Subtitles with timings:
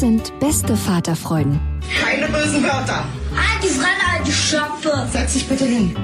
[0.00, 1.60] Das sind beste Vaterfreuden.
[2.02, 3.04] Keine bösen Wörter.
[3.36, 5.06] Halt die Fremde, alte Schöpfe.
[5.12, 5.94] Setz dich bitte hin.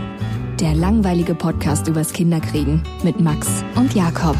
[0.60, 4.36] Der langweilige Podcast übers Kinderkriegen mit Max und Jakob.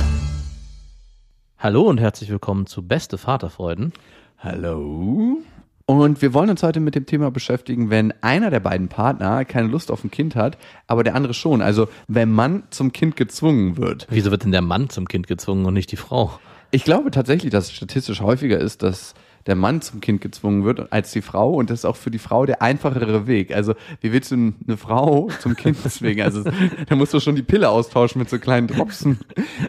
[1.59, 3.95] Hallo und herzlich willkommen zu Beste Vaterfreuden.
[4.37, 5.39] Hallo.
[5.87, 9.69] Und wir wollen uns heute mit dem Thema beschäftigen, wenn einer der beiden Partner keine
[9.69, 11.63] Lust auf ein Kind hat, aber der andere schon.
[11.63, 14.07] Also wenn man zum Kind gezwungen wird.
[14.11, 16.39] Wieso wird denn der Mann zum Kind gezwungen und nicht die Frau?
[16.73, 19.15] Ich glaube tatsächlich, dass es statistisch häufiger ist, dass
[19.47, 22.19] der Mann zum Kind gezwungen wird als die Frau und das ist auch für die
[22.19, 23.55] Frau der einfachere Weg.
[23.55, 26.25] Also wie willst du eine Frau zum Kind zwingen?
[26.25, 26.43] Also
[26.89, 29.21] da musst du schon die Pille austauschen mit so kleinen Dropsen.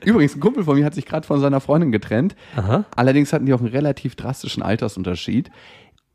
[0.04, 2.36] Übrigens, ein Kumpel von mir hat sich gerade von seiner Freundin getrennt.
[2.56, 2.86] Aha.
[2.96, 5.52] Allerdings hatten die auch einen relativ drastischen Altersunterschied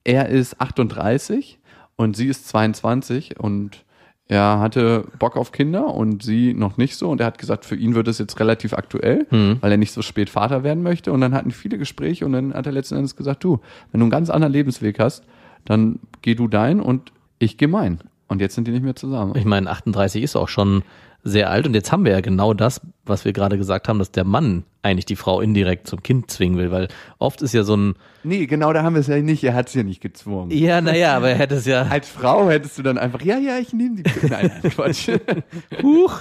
[0.05, 1.59] er ist 38
[1.97, 3.85] und sie ist 22 und
[4.33, 7.11] er hatte Bock auf Kinder und sie noch nicht so.
[7.11, 9.59] Und er hat gesagt, für ihn wird es jetzt relativ aktuell, mhm.
[9.61, 11.13] weil er nicht so spät Vater werden möchte.
[11.13, 13.61] Und dann hatten viele Gespräche und dann hat er letzten Endes gesagt, du,
[13.91, 15.25] wenn du einen ganz anderen Lebensweg hast,
[15.67, 17.99] dann geh du dein und ich geh mein.
[18.27, 19.35] Und jetzt sind die nicht mehr zusammen.
[19.37, 20.83] Ich meine, 38 ist auch schon
[21.25, 24.11] sehr alt und jetzt haben wir ja genau das, was wir gerade gesagt haben, dass
[24.11, 26.89] der Mann eigentlich die Frau indirekt zum Kind zwingen will, weil
[27.19, 27.95] oft ist ja so ein
[28.25, 30.51] Nee, genau da haben wir es ja nicht, er hat es ja nicht gezwungen.
[30.51, 33.59] Ja, naja, aber er hätte es ja Als Frau hättest du dann einfach, ja, ja,
[33.59, 34.31] ich nehme die Pille.
[34.31, 35.09] Nein, Quatsch.
[35.83, 36.21] Huch.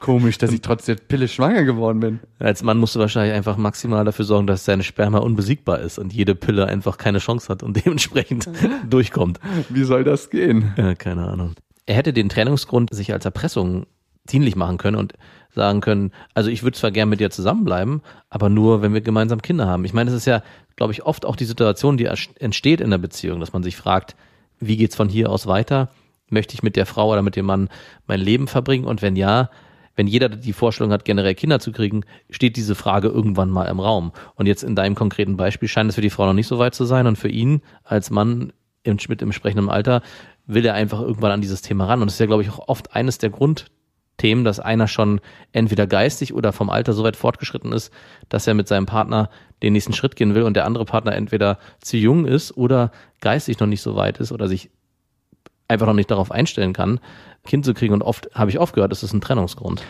[0.00, 2.20] Komisch, dass ich trotz der Pille schwanger geworden bin.
[2.38, 6.12] Als Mann musst du wahrscheinlich einfach maximal dafür sorgen, dass seine Sperma unbesiegbar ist und
[6.12, 8.48] jede Pille einfach keine Chance hat und dementsprechend
[8.88, 9.40] durchkommt.
[9.68, 10.72] Wie soll das gehen?
[10.76, 11.54] Ja, keine Ahnung
[11.86, 13.86] er hätte den Trennungsgrund sich als Erpressung
[14.28, 15.14] dienlich machen können und
[15.54, 19.40] sagen können, also ich würde zwar gern mit dir zusammenbleiben, aber nur, wenn wir gemeinsam
[19.40, 19.84] Kinder haben.
[19.84, 20.42] Ich meine, es ist ja,
[20.74, 24.16] glaube ich, oft auch die Situation, die entsteht in der Beziehung, dass man sich fragt,
[24.58, 25.88] wie geht's von hier aus weiter?
[26.28, 27.68] Möchte ich mit der Frau oder mit dem Mann
[28.06, 28.84] mein Leben verbringen?
[28.84, 29.48] Und wenn ja,
[29.94, 33.80] wenn jeder die Vorstellung hat, generell Kinder zu kriegen, steht diese Frage irgendwann mal im
[33.80, 34.12] Raum.
[34.34, 36.74] Und jetzt in deinem konkreten Beispiel scheint es für die Frau noch nicht so weit
[36.74, 38.52] zu sein und für ihn als Mann
[38.86, 40.02] im, mit entsprechendem Alter
[40.46, 42.02] will er einfach irgendwann an dieses Thema ran.
[42.02, 45.20] Und es ist ja, glaube ich, auch oft eines der Grundthemen, dass einer schon
[45.52, 47.92] entweder geistig oder vom Alter so weit fortgeschritten ist,
[48.28, 49.28] dass er mit seinem Partner
[49.62, 53.58] den nächsten Schritt gehen will und der andere Partner entweder zu jung ist oder geistig
[53.58, 54.70] noch nicht so weit ist oder sich
[55.68, 57.00] einfach noch nicht darauf einstellen kann,
[57.44, 57.94] Kind zu kriegen.
[57.94, 59.82] Und oft habe ich oft gehört, das ist ein Trennungsgrund.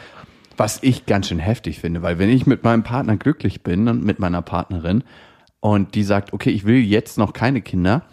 [0.57, 4.03] Was ich ganz schön heftig finde, weil wenn ich mit meinem Partner glücklich bin und
[4.03, 5.05] mit meiner Partnerin
[5.61, 8.05] und die sagt, okay, ich will jetzt noch keine Kinder,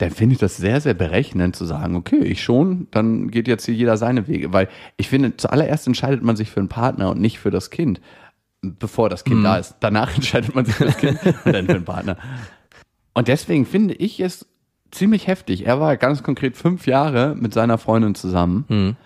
[0.00, 3.66] dann finde ich das sehr, sehr berechnend zu sagen, okay, ich schon, dann geht jetzt
[3.66, 4.50] hier jeder seine Wege.
[4.50, 8.00] Weil ich finde, zuallererst entscheidet man sich für einen Partner und nicht für das Kind,
[8.62, 9.44] bevor das Kind mhm.
[9.44, 9.76] da ist.
[9.80, 12.16] Danach entscheidet man sich für das Kind und dann für den Partner.
[13.12, 14.46] Und deswegen finde ich es
[14.90, 15.66] ziemlich heftig.
[15.66, 18.96] Er war ganz konkret fünf Jahre mit seiner Freundin zusammen mhm.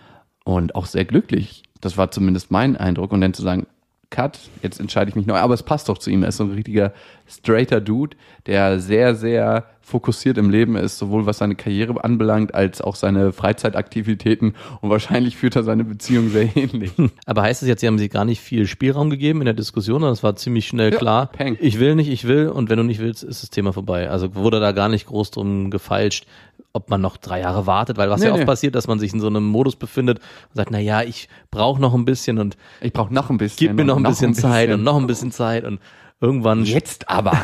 [0.45, 1.63] und auch sehr glücklich.
[1.81, 3.11] Das war zumindest mein Eindruck.
[3.11, 3.67] Und dann zu sagen,
[4.11, 5.35] Cut, jetzt entscheide ich mich neu.
[5.35, 6.23] Aber es passt doch zu ihm.
[6.23, 6.93] Er ist so ein richtiger
[7.27, 12.81] straighter Dude, der sehr, sehr fokussiert im Leben ist, sowohl was seine Karriere anbelangt, als
[12.81, 14.55] auch seine Freizeitaktivitäten.
[14.81, 16.91] Und wahrscheinlich führt er seine Beziehung sehr ähnlich.
[17.27, 20.01] Aber heißt es jetzt, Sie haben sich gar nicht viel Spielraum gegeben in der Diskussion,
[20.01, 21.55] sondern es war ziemlich schnell ja, klar, peng.
[21.61, 24.09] ich will nicht, ich will, und wenn du nicht willst, ist das Thema vorbei.
[24.09, 26.25] Also wurde da gar nicht groß drum gefeilscht,
[26.73, 28.45] ob man noch drei Jahre wartet, weil was nee, ja oft nee.
[28.45, 31.79] passiert, dass man sich in so einem Modus befindet und sagt, na ja, ich brauche
[31.79, 34.31] noch ein bisschen und ich brauche noch ein bisschen, gib mir noch ein, noch bisschen,
[34.31, 35.79] ein bisschen Zeit und noch ein bisschen Zeit und
[36.19, 37.37] irgendwann jetzt aber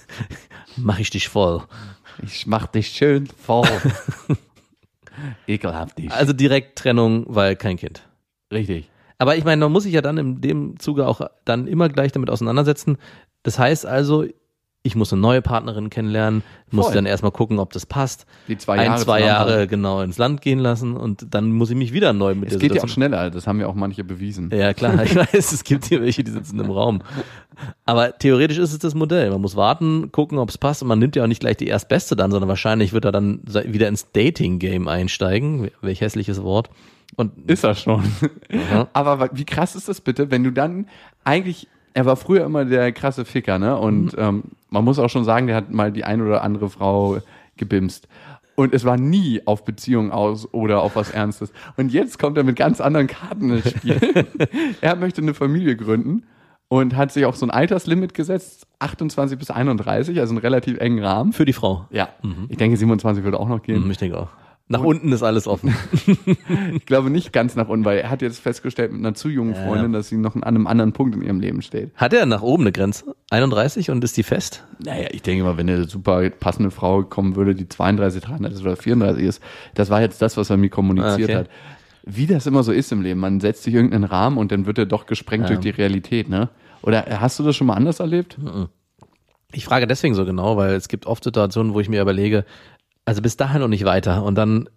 [0.76, 1.62] mache ich dich voll.
[2.22, 3.68] Ich mach dich schön voll.
[5.46, 6.10] Ekelhaft dich.
[6.10, 8.02] Also direkt Trennung, weil kein Kind.
[8.52, 8.90] Richtig.
[9.18, 12.12] Aber ich meine, man muss sich ja dann in dem Zuge auch dann immer gleich
[12.12, 12.98] damit auseinandersetzen.
[13.42, 14.26] Das heißt also,
[14.84, 16.94] ich muss eine neue Partnerin kennenlernen, muss Voll.
[16.94, 18.26] dann erstmal gucken, ob das passt.
[18.48, 21.70] Die zwei Ein, Jahre zwei zusammen Jahre genau ins Land gehen lassen und dann muss
[21.70, 24.02] ich mich wieder neu mit Es geht ja auch schneller, das haben ja auch manche
[24.02, 24.50] bewiesen.
[24.52, 27.02] ja, klar, ich weiß, es gibt hier welche, die sitzen im Raum.
[27.84, 29.30] Aber theoretisch ist es das Modell.
[29.30, 31.68] Man muss warten, gucken, ob es passt und man nimmt ja auch nicht gleich die
[31.68, 35.70] erstbeste dann, sondern wahrscheinlich wird er dann wieder ins Dating-Game einsteigen.
[35.80, 36.70] Welch hässliches Wort.
[37.14, 38.02] Und Ist er schon.
[38.70, 38.88] Aha.
[38.94, 40.88] Aber wie krass ist das bitte, wenn du dann
[41.24, 43.78] eigentlich, er war früher immer der krasse Ficker, ne?
[43.78, 47.18] Und ähm, man muss auch schon sagen, der hat mal die ein oder andere Frau
[47.56, 48.08] gebimst.
[48.54, 51.52] Und es war nie auf Beziehung aus oder auf was Ernstes.
[51.76, 53.98] Und jetzt kommt er mit ganz anderen Karten ins Spiel.
[54.80, 56.24] er möchte eine Familie gründen
[56.68, 61.02] und hat sich auch so ein Alterslimit gesetzt, 28 bis 31, also einen relativ engen
[61.02, 61.32] Rahmen.
[61.32, 61.86] für die Frau.
[61.90, 62.08] Ja,
[62.48, 63.84] ich denke 27 würde auch noch gehen.
[63.84, 64.28] Hm, Ich denke auch.
[64.68, 65.74] Nach unten ist alles offen.
[66.74, 69.54] Ich glaube nicht ganz nach unten, weil er hat jetzt festgestellt mit einer zu jungen
[69.54, 69.98] Freundin, ja.
[69.98, 71.90] dass sie noch an einem anderen Punkt in ihrem Leben steht.
[71.94, 73.14] Hat er nach oben eine Grenze?
[73.30, 74.64] 31 und ist die fest?
[74.82, 78.76] Naja, ich denke mal, wenn eine super passende Frau kommen würde, die 32, 33 oder
[78.76, 79.42] 34 ist,
[79.74, 81.36] das war jetzt das, was er mir kommuniziert Ah, okay.
[81.36, 81.50] hat.
[82.04, 84.78] Wie das immer so ist im Leben, man setzt sich irgendeinen Rahmen und dann wird
[84.78, 85.48] er doch gesprengt Ja.
[85.54, 86.48] durch die Realität, ne?
[86.82, 88.38] Oder hast du das schon mal anders erlebt?
[89.52, 92.44] Ich frage deswegen so genau, weil es gibt oft Situationen, wo ich mir überlege,
[93.04, 94.68] also bis dahin noch nicht weiter und dann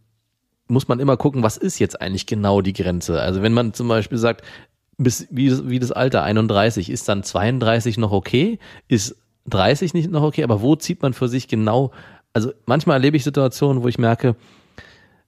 [0.67, 3.21] muss man immer gucken, was ist jetzt eigentlich genau die Grenze?
[3.21, 4.43] Also wenn man zum Beispiel sagt,
[4.97, 8.59] bis wie wie das Alter 31, ist dann 32 noch okay?
[8.87, 9.15] Ist
[9.47, 10.43] 30 nicht noch okay?
[10.43, 11.91] Aber wo zieht man für sich genau?
[12.33, 14.35] Also manchmal erlebe ich Situationen, wo ich merke,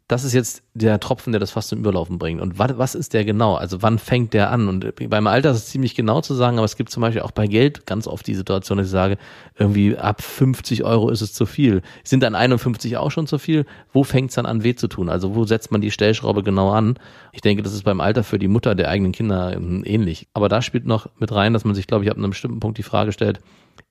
[0.07, 2.39] das ist jetzt der Tropfen, der das fast zum Überlaufen bringt.
[2.42, 3.56] Und was, was ist der genau?
[3.56, 4.69] Also wann fängt der an?
[4.69, 7.31] Und beim Alter ist es ziemlich genau zu sagen, aber es gibt zum Beispiel auch
[7.31, 9.18] bei Geld ganz oft die Situation, dass ich sage,
[9.57, 11.81] irgendwie ab 50 Euro ist es zu viel.
[12.06, 13.65] Sind dann 51 auch schon zu viel?
[13.92, 15.09] Wo fängt es dann an, weh zu tun?
[15.09, 16.98] Also wo setzt man die Stellschraube genau an?
[17.33, 20.30] Ich denke, das ist beim Alter für die Mutter der eigenen Kinder ähm, ähnlich.
[20.33, 22.77] Aber da spielt noch mit rein, dass man sich, glaube ich, ab einem bestimmten Punkt
[22.77, 23.42] die Frage stellt,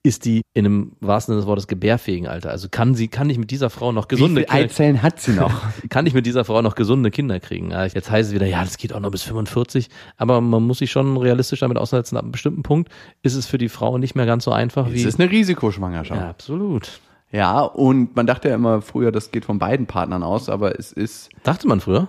[0.02, 2.50] ist die in einem wahrsten Sinne des Wortes gebärfähigen Alter?
[2.50, 5.32] Also kann sie, kann ich mit dieser Frau noch gesunde Wie viele Eizellen hat sie
[5.32, 5.62] noch?
[5.88, 7.70] kann ich mit dieser Frau noch gesunde Kinder kriegen?
[7.70, 10.90] Jetzt heißt es wieder, ja, das geht auch noch bis 45, aber man muss sich
[10.90, 12.16] schon realistisch damit auseinandersetzen.
[12.16, 12.90] Ab einem bestimmten Punkt
[13.22, 15.02] ist es für die Frau nicht mehr ganz so einfach Es wie.
[15.02, 16.20] ist eine Risikoschwangerschaft.
[16.20, 17.00] ja, absolut.
[17.32, 20.92] Ja, und man dachte ja immer früher, das geht von beiden Partnern aus, aber es
[20.92, 21.28] ist.
[21.42, 22.08] Dachte man früher?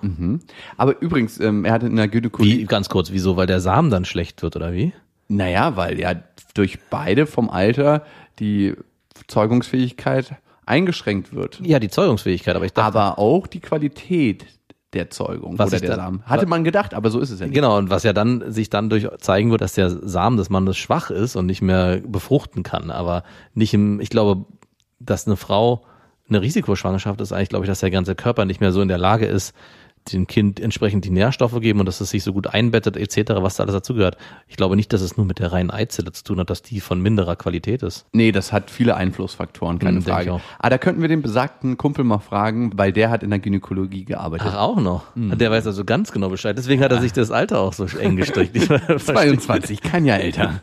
[0.77, 2.59] Aber übrigens, ähm, er hatte in der Gynäkologie.
[2.59, 3.35] Wie, ganz kurz, wieso?
[3.35, 4.94] Weil der Samen dann schlecht wird, oder wie?
[5.27, 6.15] Naja, weil ja
[6.53, 8.03] durch beide vom Alter
[8.39, 8.75] die
[9.27, 10.35] Zeugungsfähigkeit
[10.65, 11.59] eingeschränkt wird.
[11.63, 12.97] Ja, die Zeugungsfähigkeit, aber ich dachte.
[13.00, 14.45] Aber auch die Qualität
[14.94, 16.24] der Zeugung Was oder der da- Samen.
[16.25, 17.56] Hatte man gedacht, aber so ist es ja nicht.
[17.56, 20.77] Genau, und was ja dann sich dann durch zeigen wird, dass der Samen des Mannes
[20.77, 22.89] schwach ist und nicht mehr befruchten kann.
[22.89, 23.23] Aber
[23.53, 24.45] nicht im, ich glaube,
[25.00, 25.85] dass eine Frau
[26.30, 28.97] eine Risikoschwangerschaft ist eigentlich, glaube ich, dass der ganze Körper nicht mehr so in der
[28.97, 29.53] Lage ist,
[30.13, 33.56] dem Kind entsprechend die Nährstoffe geben und dass es sich so gut einbettet, etc., was
[33.56, 34.18] da alles dazugehört.
[34.48, 36.80] Ich glaube nicht, dass es nur mit der reinen Eizelle zu tun hat, dass die
[36.80, 38.06] von minderer Qualität ist.
[38.13, 40.42] Nee, das hat viele Einflussfaktoren, keine Hm, Frage.
[40.59, 44.06] Aber da könnten wir den besagten Kumpel mal fragen, weil der hat in der Gynäkologie
[44.06, 44.48] gearbeitet.
[44.51, 45.04] Ach, auch noch.
[45.15, 46.57] Der weiß also ganz genau Bescheid.
[46.57, 48.56] Deswegen hat er sich das Alter auch so eng gestrickt.
[48.56, 48.98] Ich verstehe.
[49.00, 50.62] 22, kann ja älter.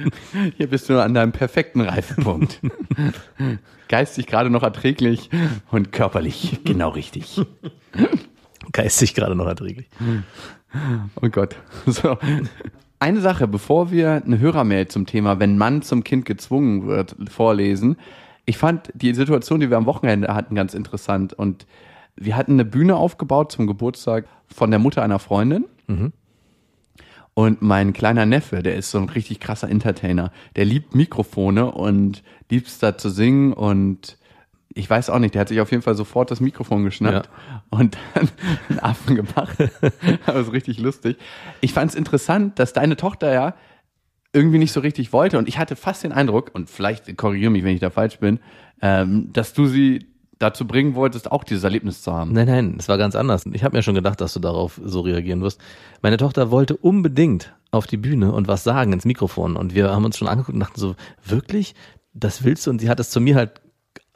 [0.56, 2.60] Hier bist du an deinem perfekten Reifepunkt.
[3.88, 5.30] Geistig gerade noch erträglich
[5.70, 7.40] und körperlich genau richtig.
[8.76, 9.88] Geistig gerade noch erträglich.
[11.22, 11.56] Oh Gott.
[11.86, 12.18] So.
[12.98, 17.96] Eine Sache, bevor wir eine Hörermail zum Thema, wenn Mann zum Kind gezwungen wird, vorlesen.
[18.44, 21.32] Ich fand die Situation, die wir am Wochenende hatten, ganz interessant.
[21.32, 21.66] Und
[22.16, 25.64] wir hatten eine Bühne aufgebaut zum Geburtstag von der Mutter einer Freundin.
[27.34, 30.32] Und mein kleiner Neffe, der ist so ein richtig krasser Entertainer.
[30.56, 34.18] Der liebt Mikrofone und liebt es da zu singen und
[34.76, 37.30] ich weiß auch nicht, der hat sich auf jeden Fall sofort das Mikrofon geschnappt
[37.70, 38.28] und dann
[38.68, 39.56] einen Affen gemacht.
[40.26, 41.16] Aber so richtig lustig.
[41.62, 43.54] Ich fand es interessant, dass deine Tochter ja
[44.34, 47.64] irgendwie nicht so richtig wollte und ich hatte fast den Eindruck, und vielleicht korrigiere mich,
[47.64, 48.38] wenn ich da falsch bin,
[48.82, 50.06] ähm, dass du sie
[50.38, 52.34] dazu bringen wolltest, auch dieses Erlebnis zu haben.
[52.34, 53.46] Nein, nein, es war ganz anders.
[53.52, 55.58] Ich habe mir schon gedacht, dass du darauf so reagieren wirst.
[56.02, 59.56] Meine Tochter wollte unbedingt auf die Bühne und was sagen ins Mikrofon.
[59.56, 61.74] Und wir haben uns schon angeguckt und dachten so, wirklich?
[62.12, 62.70] Das willst du?
[62.70, 63.62] Und sie hat es zu mir halt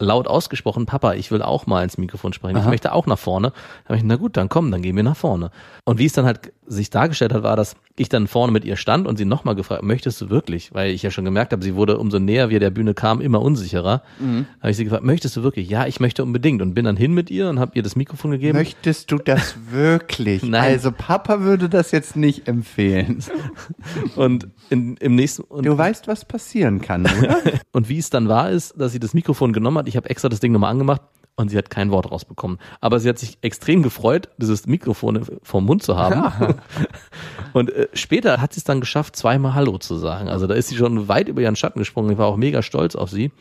[0.01, 2.59] laut ausgesprochen, Papa, ich will auch mal ins Mikrofon sprechen.
[2.59, 3.53] Ich möchte auch nach vorne.
[3.85, 5.51] Da hab ich, na gut, dann komm, dann gehen wir nach vorne.
[5.85, 8.77] Und wie es dann halt sich dargestellt hat, war, dass ich dann vorne mit ihr
[8.77, 10.73] stand und sie nochmal gefragt, möchtest du wirklich?
[10.73, 13.43] Weil ich ja schon gemerkt habe, sie wurde umso näher wir der Bühne kam, immer
[13.43, 14.03] unsicherer.
[14.19, 14.47] Mhm.
[14.61, 15.69] Habe ich sie gefragt, möchtest du wirklich?
[15.69, 16.63] Ja, ich möchte unbedingt.
[16.63, 18.57] Und bin dann hin mit ihr und habe ihr das Mikrofon gegeben.
[18.57, 20.43] Möchtest du das wirklich?
[20.43, 20.63] Nein.
[20.63, 23.23] Also Papa würde das jetzt nicht empfehlen.
[24.17, 27.39] Und in, im nächsten und, Du weißt, was passieren kann, oder?
[27.73, 29.89] und wie es dann war, ist, dass sie das Mikrofon genommen hat.
[29.91, 31.03] Ich habe extra das Ding nochmal angemacht
[31.37, 32.59] und sie hat kein Wort rausbekommen.
[32.81, 36.55] Aber sie hat sich extrem gefreut, dieses Mikrofon vom Mund zu haben.
[37.53, 40.29] und äh, später hat sie es dann geschafft, zweimal Hallo zu sagen.
[40.29, 42.13] Also da ist sie schon weit über ihren Schatten gesprungen.
[42.13, 43.33] Ich war auch mega stolz auf sie.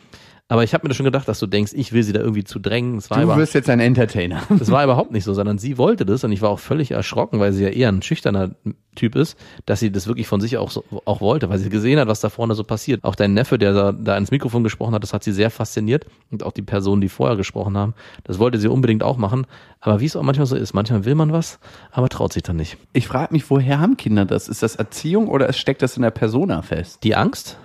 [0.52, 2.44] Aber ich habe mir das schon gedacht, dass du denkst, ich will sie da irgendwie
[2.44, 2.98] zu drängen.
[2.98, 4.42] Es war Du wirst jetzt ein Entertainer.
[4.58, 7.40] das war überhaupt nicht so, sondern sie wollte das und ich war auch völlig erschrocken,
[7.40, 8.56] weil sie ja eher ein schüchterner
[8.96, 9.38] Typ ist,
[9.68, 12.20] dass sie das wirklich von sich auch, so, auch wollte, weil sie gesehen hat, was
[12.20, 13.04] da vorne so passiert.
[13.04, 16.08] Auch dein Neffe, der da, da ins Mikrofon gesprochen hat, das hat sie sehr fasziniert
[16.32, 19.46] und auch die Personen, die vorher gesprochen haben, das wollte sie unbedingt auch machen.
[19.82, 21.60] Aber wie es auch manchmal so ist, manchmal will man was,
[21.92, 22.78] aber traut sich dann nicht.
[22.94, 24.50] Ich frage mich, woher haben Kinder das?
[24.50, 27.04] Ist das Erziehung oder steckt das in der Persona fest?
[27.04, 27.58] Die Angst,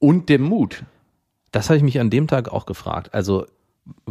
[0.00, 0.82] Und der Mut.
[1.56, 3.14] Das habe ich mich an dem Tag auch gefragt.
[3.14, 3.46] Also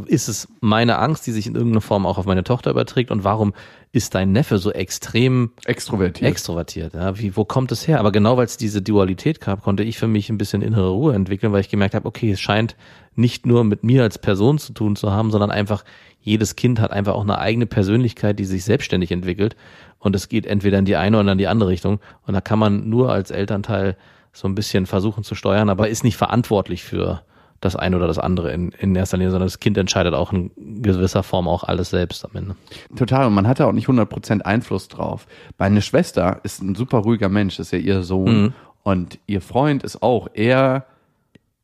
[0.08, 3.12] ist es meine Angst, die sich in irgendeiner Form auch auf meine Tochter überträgt?
[3.12, 3.54] Und warum
[3.92, 6.28] ist dein Neffe so extrem Extrovertiert.
[6.28, 6.96] extrovertiert?
[6.96, 7.20] Ja?
[7.20, 8.00] Wie, wo kommt es her?
[8.00, 11.14] Aber genau weil es diese Dualität gab, konnte ich für mich ein bisschen innere Ruhe
[11.14, 12.76] entwickeln, weil ich gemerkt habe, okay, es scheint
[13.14, 15.84] nicht nur mit mir als Person zu tun zu haben, sondern einfach
[16.20, 19.56] jedes Kind hat einfach auch eine eigene Persönlichkeit, die sich selbstständig entwickelt.
[20.00, 22.00] Und es geht entweder in die eine oder in die andere Richtung.
[22.26, 23.98] Und da kann man nur als Elternteil
[24.34, 27.22] so ein bisschen versuchen zu steuern, aber ist nicht verantwortlich für
[27.66, 30.52] das eine oder das andere in, in erster Linie, sondern das Kind entscheidet auch in
[30.82, 32.56] gewisser Form auch alles selbst am Ende.
[32.96, 33.28] Total.
[33.28, 35.28] Und man hatte auch nicht 100% Einfluss drauf.
[35.58, 38.54] Meine Schwester ist ein super ruhiger Mensch, ist ja ihr Sohn.
[38.84, 40.86] Und ihr Freund ist auch eher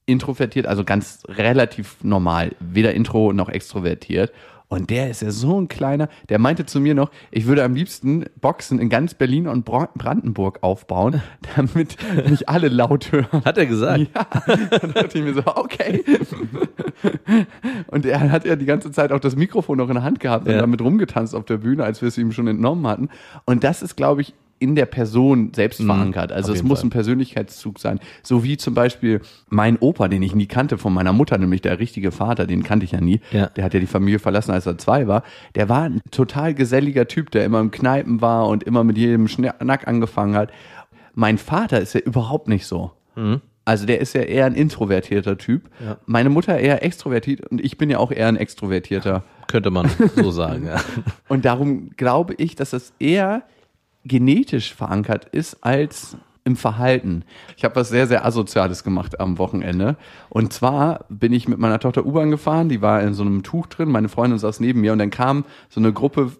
[0.07, 2.55] introvertiert, also ganz relativ normal.
[2.59, 4.31] Weder intro noch extrovertiert.
[4.71, 7.75] Und der ist ja so ein kleiner, der meinte zu mir noch, ich würde am
[7.75, 11.21] liebsten Boxen in ganz Berlin und Bra- Brandenburg aufbauen,
[11.57, 11.97] damit
[12.29, 13.43] mich alle laut hören.
[13.43, 14.07] Hat er gesagt?
[14.15, 14.25] Ja,
[14.79, 16.01] dann dachte ich mir so, okay.
[17.87, 20.47] Und er hat ja die ganze Zeit auch das Mikrofon noch in der Hand gehabt
[20.47, 20.59] und Ja.
[20.61, 23.09] damit rumgetanzt auf der Bühne, als wir es ihm schon entnommen hatten.
[23.45, 26.31] Und das ist, glaube ich, in der Person selbst verankert.
[26.31, 26.87] Also es muss Fall.
[26.87, 27.99] ein Persönlichkeitszug sein.
[28.21, 31.79] So wie zum Beispiel mein Opa, den ich nie kannte von meiner Mutter, nämlich der
[31.79, 33.21] richtige Vater, den kannte ich ja nie.
[33.31, 33.47] Ja.
[33.47, 35.23] Der hat ja die Familie verlassen, als er zwei war.
[35.55, 39.27] Der war ein total geselliger Typ, der immer im Kneipen war und immer mit jedem
[39.27, 40.51] Schnack angefangen hat.
[41.15, 42.91] Mein Vater ist ja überhaupt nicht so.
[43.65, 45.69] Also der ist ja eher ein introvertierter Typ.
[45.83, 45.97] Ja.
[46.05, 49.23] Meine Mutter eher extrovertiert und ich bin ja auch eher ein extrovertierter.
[49.47, 50.81] Könnte man so sagen, ja.
[51.27, 53.43] Und darum glaube ich, dass das eher
[54.03, 57.23] genetisch verankert ist als im Verhalten.
[57.55, 59.95] Ich habe was sehr, sehr Asoziales gemacht am Wochenende.
[60.29, 63.67] Und zwar bin ich mit meiner Tochter U-Bahn gefahren, die war in so einem Tuch
[63.67, 66.31] drin, meine Freundin saß neben mir und dann kam so eine Gruppe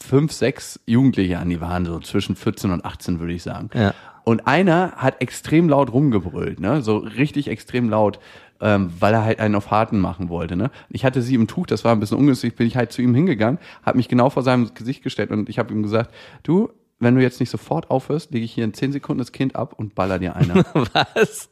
[0.00, 3.70] fünf, sechs Jugendliche an, die waren so zwischen 14 und 18, würde ich sagen.
[3.74, 3.94] Ja.
[4.24, 6.82] Und einer hat extrem laut rumgebrüllt, ne?
[6.82, 8.18] so richtig extrem laut,
[8.60, 10.54] ähm, weil er halt einen auf Harten machen wollte.
[10.56, 10.70] Ne?
[10.90, 13.14] Ich hatte sie im Tuch, das war ein bisschen ungünstig, bin ich halt zu ihm
[13.14, 17.14] hingegangen, habe mich genau vor seinem Gesicht gestellt und ich habe ihm gesagt, du, wenn
[17.14, 19.94] du jetzt nicht sofort aufhörst, lege ich hier in 10 Sekunden das Kind ab und
[19.94, 20.64] baller dir einer.
[20.92, 21.48] Was?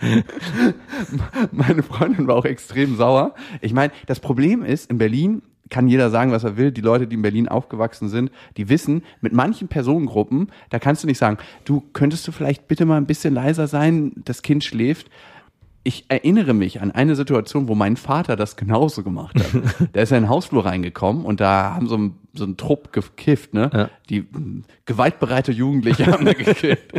[1.52, 3.34] Meine Freundin war auch extrem sauer.
[3.60, 6.72] Ich meine, das Problem ist, in Berlin kann jeder sagen, was er will.
[6.72, 11.06] Die Leute, die in Berlin aufgewachsen sind, die wissen, mit manchen Personengruppen, da kannst du
[11.06, 15.10] nicht sagen, du könntest du vielleicht bitte mal ein bisschen leiser sein, das Kind schläft.
[15.86, 19.92] Ich erinnere mich an eine Situation, wo mein Vater das genauso gemacht hat.
[19.94, 22.90] Der ist ja in den Hausflur reingekommen und da haben so ein, so ein Trupp
[22.90, 23.70] gekifft, ne?
[23.72, 23.90] Ja.
[24.08, 26.94] Die mh, gewaltbereite Jugendliche haben da gekifft.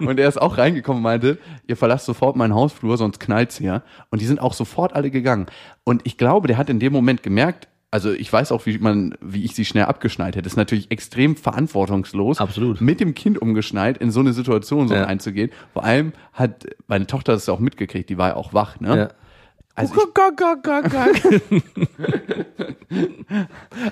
[0.00, 3.82] Und er ist auch reingekommen und meinte, ihr verlasst sofort meinen Hausflur, sonst knallt's hier.
[4.10, 5.46] Und die sind auch sofort alle gegangen.
[5.82, 9.14] Und ich glaube, der hat in dem Moment gemerkt, also ich weiß auch, wie man,
[9.20, 10.42] wie ich sie schnell abgeschneit hätte.
[10.42, 12.80] Das ist natürlich extrem verantwortungslos, Absolut.
[12.80, 15.04] mit dem Kind umgeschneit in so eine Situation so Ja.
[15.06, 15.50] einzugehen.
[15.72, 18.96] Vor allem hat meine Tochter das auch mitgekriegt, die war ja auch wach, ne?
[18.96, 19.08] Ja.
[19.78, 20.00] Also ich,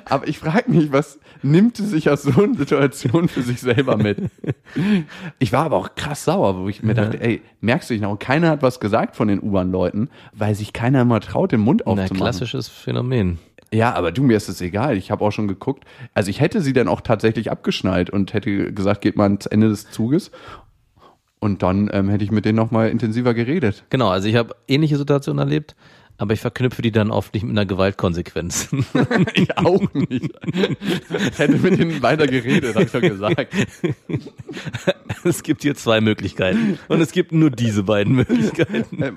[0.05, 3.97] aber ich frage mich, was nimmt sie sich aus so einer Situation für sich selber
[3.97, 4.19] mit?
[5.39, 8.19] Ich war aber auch krass sauer, wo ich mir dachte, ey, merkst du dich noch?
[8.19, 11.93] Keiner hat was gesagt von den U-Bahn-Leuten, weil sich keiner immer traut, den Mund Na,
[11.93, 12.17] aufzumachen.
[12.17, 13.39] klassisches Phänomen.
[13.73, 14.97] Ja, aber du, mir ist es egal.
[14.97, 15.85] Ich habe auch schon geguckt.
[16.15, 19.69] Also ich hätte sie dann auch tatsächlich abgeschnallt und hätte gesagt, geht mal ans Ende
[19.69, 20.31] des Zuges.
[21.39, 23.85] Und dann ähm, hätte ich mit denen nochmal intensiver geredet.
[23.91, 25.77] Genau, also ich habe ähnliche Situationen erlebt,
[26.19, 28.69] aber ich verknüpfe die dann oft nicht mit einer Gewaltkonsequenz.
[29.35, 30.31] Ich auch nicht.
[30.45, 33.55] Ich hätte mit denen weiter geredet, hab ich doch gesagt.
[35.25, 39.03] es gibt hier zwei Möglichkeiten und es gibt nur diese beiden Möglichkeiten.
[39.03, 39.17] Ähm,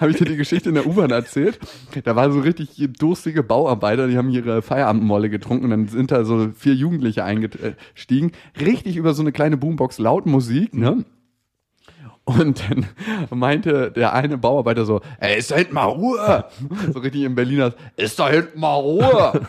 [0.00, 1.60] habe ich dir die Geschichte in der U-Bahn erzählt?
[2.02, 6.24] Da waren so richtig durstige Bauarbeiter, die haben ihre Feierabendmolle getrunken und dann sind da
[6.24, 8.32] so vier Jugendliche eingestiegen.
[8.60, 11.04] Richtig über so eine kleine Boombox laut Musik, ne?
[12.38, 12.86] Und dann
[13.30, 16.44] meinte der eine Bauarbeiter so, ey, ist da hinten mal Ruhe.
[16.92, 19.40] So richtig im Berliner, ist da hinten mal Ruhe.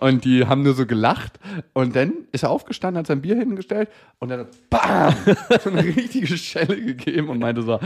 [0.00, 1.38] Und die haben nur so gelacht.
[1.72, 5.14] Und dann ist er aufgestanden, hat sein Bier hingestellt und dann BAM!
[5.62, 7.78] So eine richtige Schelle gegeben und meinte so,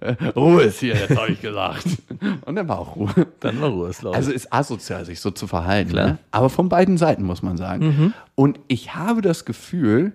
[0.00, 1.86] äh, Ruhe ist hier, jetzt habe ich gesagt.
[2.44, 3.26] Und dann war auch Ruhe.
[3.40, 4.16] Dann mal Ruhe, glaube ich.
[4.16, 5.90] Also ist asozial, sich so zu verhalten.
[5.90, 6.06] Klar.
[6.06, 6.18] Ne?
[6.30, 8.14] Aber von beiden Seiten, muss man sagen.
[8.34, 10.12] Und ich habe das Gefühl,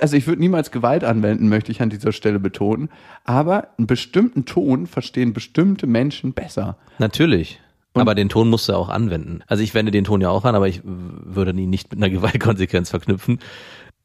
[0.00, 2.88] also ich würde niemals Gewalt anwenden, möchte ich an dieser Stelle betonen,
[3.24, 6.76] aber einen bestimmten Ton verstehen bestimmte Menschen besser.
[6.98, 7.60] Natürlich.
[7.94, 9.42] aber den Ton musst du auch anwenden.
[9.48, 12.10] Also ich wende den Ton ja auch an, aber ich würde ihn nicht mit einer
[12.14, 13.38] Gewaltkonsequenz verknüpfen.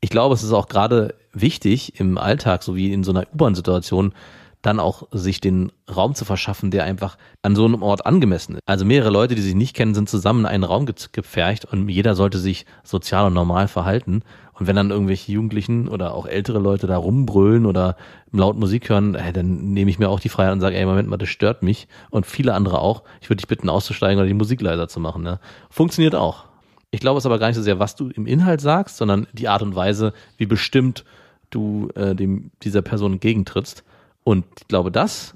[0.01, 4.13] Ich glaube, es ist auch gerade wichtig im Alltag, so wie in so einer U-Bahn-Situation,
[4.61, 8.61] dann auch sich den Raum zu verschaffen, der einfach an so einem Ort angemessen ist.
[8.65, 11.87] Also mehrere Leute, die sich nicht kennen, sind zusammen in einen Raum ge- gepfercht und
[11.89, 14.23] jeder sollte sich sozial und normal verhalten.
[14.53, 17.95] Und wenn dann irgendwelche Jugendlichen oder auch ältere Leute da rumbrüllen oder
[18.31, 21.07] laut Musik hören, ey, dann nehme ich mir auch die Freiheit und sage, ey, Moment
[21.07, 23.03] mal, das stört mich und viele andere auch.
[23.21, 25.21] Ich würde dich bitten, auszusteigen oder die Musik leiser zu machen.
[25.21, 25.39] Ne?
[25.69, 26.45] Funktioniert auch.
[26.89, 29.47] Ich glaube es aber gar nicht so sehr, was du im Inhalt sagst, sondern die
[29.47, 31.05] Art und Weise, wie bestimmt
[31.51, 33.83] du äh, dem, dieser Person entgegentrittst.
[34.27, 35.36] Und ich glaube, das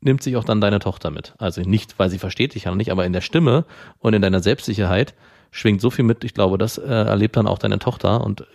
[0.00, 1.34] nimmt sich auch dann deine Tochter mit.
[1.38, 3.64] Also nicht, weil sie versteht dich ja noch nicht, aber in der Stimme
[3.98, 5.12] und in deiner Selbstsicherheit
[5.50, 6.22] schwingt so viel mit.
[6.22, 8.46] Ich glaube, das äh, erlebt dann auch deine Tochter und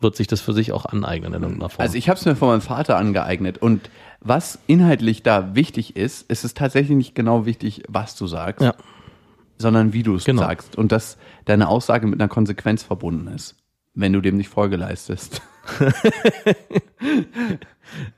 [0.00, 1.82] wird sich das für sich auch aneignen in irgendeiner Form.
[1.82, 3.90] Also ich habe es mir von meinem Vater angeeignet und
[4.20, 8.72] was inhaltlich da wichtig ist, ist es tatsächlich nicht genau wichtig, was du sagst, ja.
[9.58, 10.40] sondern wie du es Genau.
[10.40, 13.54] sagst und dass deine Aussage mit einer Konsequenz verbunden ist,
[13.92, 15.42] wenn du dem nicht Folge leistest.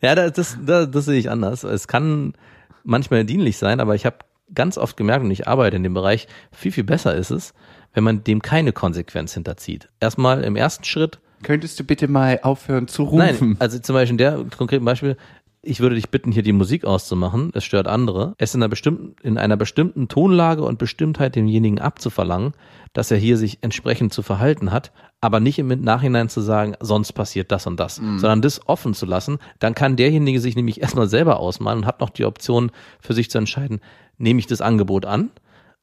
[0.00, 1.62] Ja, das, das, das, das sehe ich anders.
[1.64, 2.32] Es kann
[2.84, 4.16] manchmal dienlich sein, aber ich habe
[4.54, 7.52] ganz oft gemerkt, und ich arbeite in dem Bereich, viel, viel besser ist es,
[7.92, 9.88] wenn man dem keine Konsequenz hinterzieht.
[10.00, 13.18] Erstmal im ersten Schritt, Könntest du bitte mal aufhören zu rufen?
[13.50, 15.16] nein, also zum Beispiel in der konkreten Beispiel,
[15.62, 19.14] ich würde dich bitten, hier die Musik auszumachen, es stört andere, es in einer bestimmten,
[19.22, 22.54] in einer bestimmten Tonlage und Bestimmtheit demjenigen abzuverlangen,
[22.92, 27.12] dass er hier sich entsprechend zu verhalten hat, aber nicht im Nachhinein zu sagen, sonst
[27.12, 31.08] passiert das und das, sondern das offen zu lassen, dann kann derjenige sich nämlich erstmal
[31.08, 32.70] selber ausmalen und hat noch die Option
[33.00, 33.80] für sich zu entscheiden,
[34.18, 35.30] nehme ich das Angebot an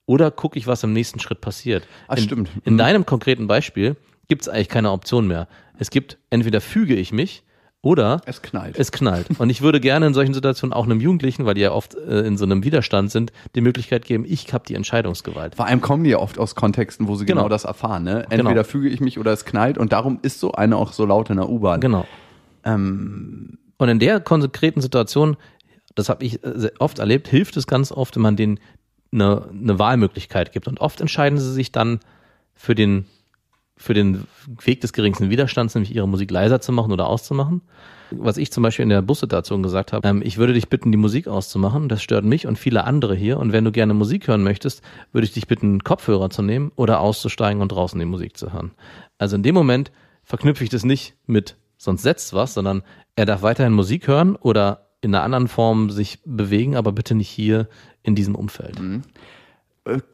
[0.05, 1.87] oder gucke ich, was im nächsten Schritt passiert.
[2.07, 2.49] Ah, in, stimmt.
[2.63, 2.77] In Mhm.
[2.77, 3.95] deinem konkreten Beispiel
[4.27, 5.47] gibt es eigentlich keine Option mehr.
[5.77, 7.43] Es gibt entweder füge ich mich
[7.85, 8.79] oder Es knallt.
[8.79, 9.27] es knallt.
[9.37, 12.21] Und ich würde gerne in solchen Situationen auch einem Jugendlichen, weil die ja oft äh,
[12.21, 15.53] in so einem Widerstand sind, die Möglichkeit geben, ich habe die Entscheidungsgewalt.
[15.55, 17.49] Vor allem kommen die ja oft aus Kontexten, wo sie genau, Genau.
[17.49, 18.03] das erfahren.
[18.03, 18.23] Ne?
[18.31, 18.63] Entweder Genau.
[18.63, 21.37] füge ich mich oder es knallt und darum ist so eine auch so laut in
[21.37, 21.79] der U-Bahn.
[21.79, 22.05] Genau.
[22.63, 25.37] Ähm, Und in der konkreten Situation,
[25.93, 28.59] das habe ich äh, sehr oft erlebt, hilft es ganz oft, wenn man denen
[29.13, 30.67] eine, eine Wahlmöglichkeit gibt.
[30.67, 31.99] Und oft entscheiden sie sich dann
[32.55, 33.05] für den,
[33.77, 34.25] für den
[34.63, 37.61] Weg des geringsten Widerstands, nämlich ihre Musik leiser zu machen oder auszumachen.
[38.11, 40.97] Was ich zum Beispiel in der Bussituation gesagt habe, ähm, ich würde dich bitten, die
[40.97, 41.89] Musik auszumachen.
[41.89, 43.37] Das stört mich und viele andere hier.
[43.39, 46.99] Und wenn du gerne Musik hören möchtest, würde ich dich bitten, Kopfhörer zu nehmen oder
[46.99, 48.71] auszusteigen und draußen die Musik zu hören.
[49.17, 49.91] Also in dem Moment
[50.23, 52.83] verknüpfe ich das nicht mit, sonst setzt was, sondern
[53.15, 57.29] er darf weiterhin Musik hören oder in einer anderen Form sich bewegen, aber bitte nicht
[57.29, 57.67] hier
[58.03, 58.79] in diesem Umfeld.
[58.79, 59.01] äh,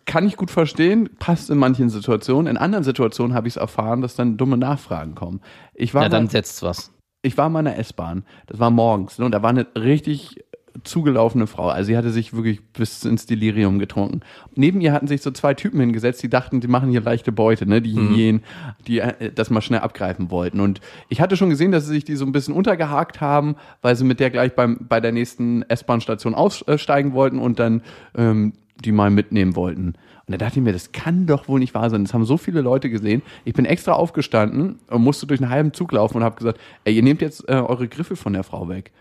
[0.05, 2.47] kann ich gut verstehen, passt in manchen Situationen.
[2.47, 5.41] In anderen Situationen habe ich es erfahren, dass dann dumme Nachfragen kommen.
[5.73, 6.91] Ich war, Ja, dann mal, setzt was.
[7.21, 8.23] ich war mal in der S-Bahn.
[8.47, 9.17] Das war morgens.
[9.17, 9.25] Ne?
[9.25, 10.43] Und da war eine richtig
[10.84, 11.67] zugelaufene Frau.
[11.67, 14.21] Also sie hatte sich wirklich bis ins Delirium getrunken.
[14.55, 17.65] Neben ihr hatten sich so zwei Typen hingesetzt, die dachten, die machen hier leichte Beute,
[17.65, 17.81] ne?
[17.81, 18.41] Die Hyänen,
[18.88, 20.60] die äh, das mal schnell abgreifen wollten.
[20.62, 20.79] Und
[21.10, 24.05] ich hatte schon gesehen, dass sie sich die so ein bisschen untergehakt haben, weil sie
[24.05, 27.81] mit der gleich beim, bei der nächsten S-Bahn-Station aussteigen wollten und dann
[28.15, 29.95] ähm, die mal mitnehmen wollten.
[30.25, 32.03] Und da dachte ich mir, das kann doch wohl nicht wahr sein.
[32.03, 33.21] Das haben so viele Leute gesehen.
[33.43, 36.95] Ich bin extra aufgestanden und musste durch einen halben Zug laufen und habe gesagt, ey,
[36.95, 38.91] ihr nehmt jetzt äh, eure Griffe von der Frau weg.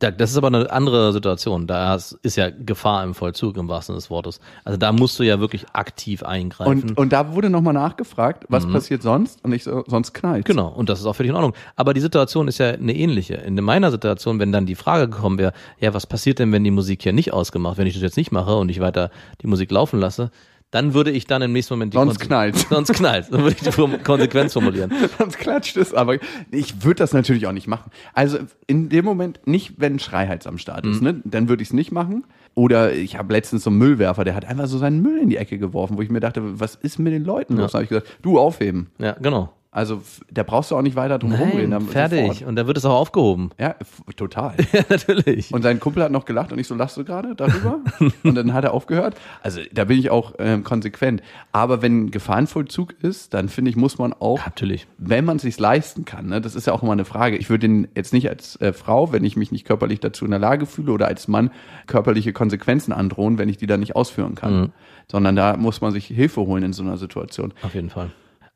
[0.00, 1.66] Da- Das ist aber eine andere Situation.
[1.66, 4.40] Da ist ja Gefahr im Vollzug im wahrsten Sinne des Wortes.
[4.64, 6.82] Also da musst du ja wirklich aktiv eingreifen.
[6.90, 9.44] Und, und da wurde nochmal nachgefragt, was passiert sonst?
[9.44, 10.44] Und ich so, sonst knallt.
[10.46, 11.54] Genau, und das ist auch völlig in Ordnung.
[11.76, 13.34] Aber die Situation ist ja eine ähnliche.
[13.34, 16.70] In meiner Situation, wenn dann die Frage gekommen wäre, ja, was passiert denn, wenn die
[16.70, 19.10] Musik hier nicht ausgemacht, wenn ich das jetzt nicht mache und ich weiter
[19.42, 20.30] die Musik laufen lasse,
[20.70, 22.66] dann würde ich dann im nächsten Moment die Sonst knallt's.
[22.70, 23.26] Sonst knallt.
[23.30, 24.92] Dann würde ich die Konsequenz formulieren.
[25.18, 26.16] Sonst klatscht es, aber
[26.50, 27.90] ich würde das natürlich auch nicht machen.
[28.14, 31.20] Also in dem Moment nicht, wenn ein Schreihals am Start ist, ne?
[31.24, 32.24] dann würde ich es nicht machen.
[32.54, 35.36] Oder ich habe letztens so einen Müllwerfer, der hat einfach so seinen Müll in die
[35.36, 37.72] Ecke geworfen, wo ich mir dachte, was ist mit den Leuten los?
[37.72, 38.90] Da habe ich gesagt, du aufheben.
[38.98, 39.52] Ja, genau.
[39.72, 40.02] Also
[40.32, 41.70] da brauchst du auch nicht weiter drum rumreden.
[41.70, 42.20] Nein, da- fertig.
[42.26, 42.42] sofort.
[42.48, 43.50] Und dann wird es auch aufgehoben.
[43.58, 43.76] Ja,
[44.16, 44.54] total.
[44.72, 45.54] Ja, natürlich.
[45.54, 47.78] Und sein Kumpel hat noch gelacht und ich so, lachst du gerade darüber?
[48.24, 49.14] und dann hat er aufgehört.
[49.42, 51.22] Also da bin ich auch ähm, konsequent.
[51.52, 54.88] Aber wenn Gefahrenvollzug ist, dann finde ich, muss man auch, Natürlich.
[54.98, 57.36] wenn man es sich leisten kann, ne, das ist ja auch immer eine Frage.
[57.36, 60.32] Ich würde ihn jetzt nicht als äh, Frau, wenn ich mich nicht körperlich dazu in
[60.32, 61.50] der Lage fühle, oder als Mann
[61.86, 64.72] körperliche Konsequenzen androhen, wenn ich die dann nicht ausführen kann.
[65.10, 67.52] Sondern da muss man sich Hilfe holen in so einer Situation.
[67.62, 68.10] Auf jeden Fall.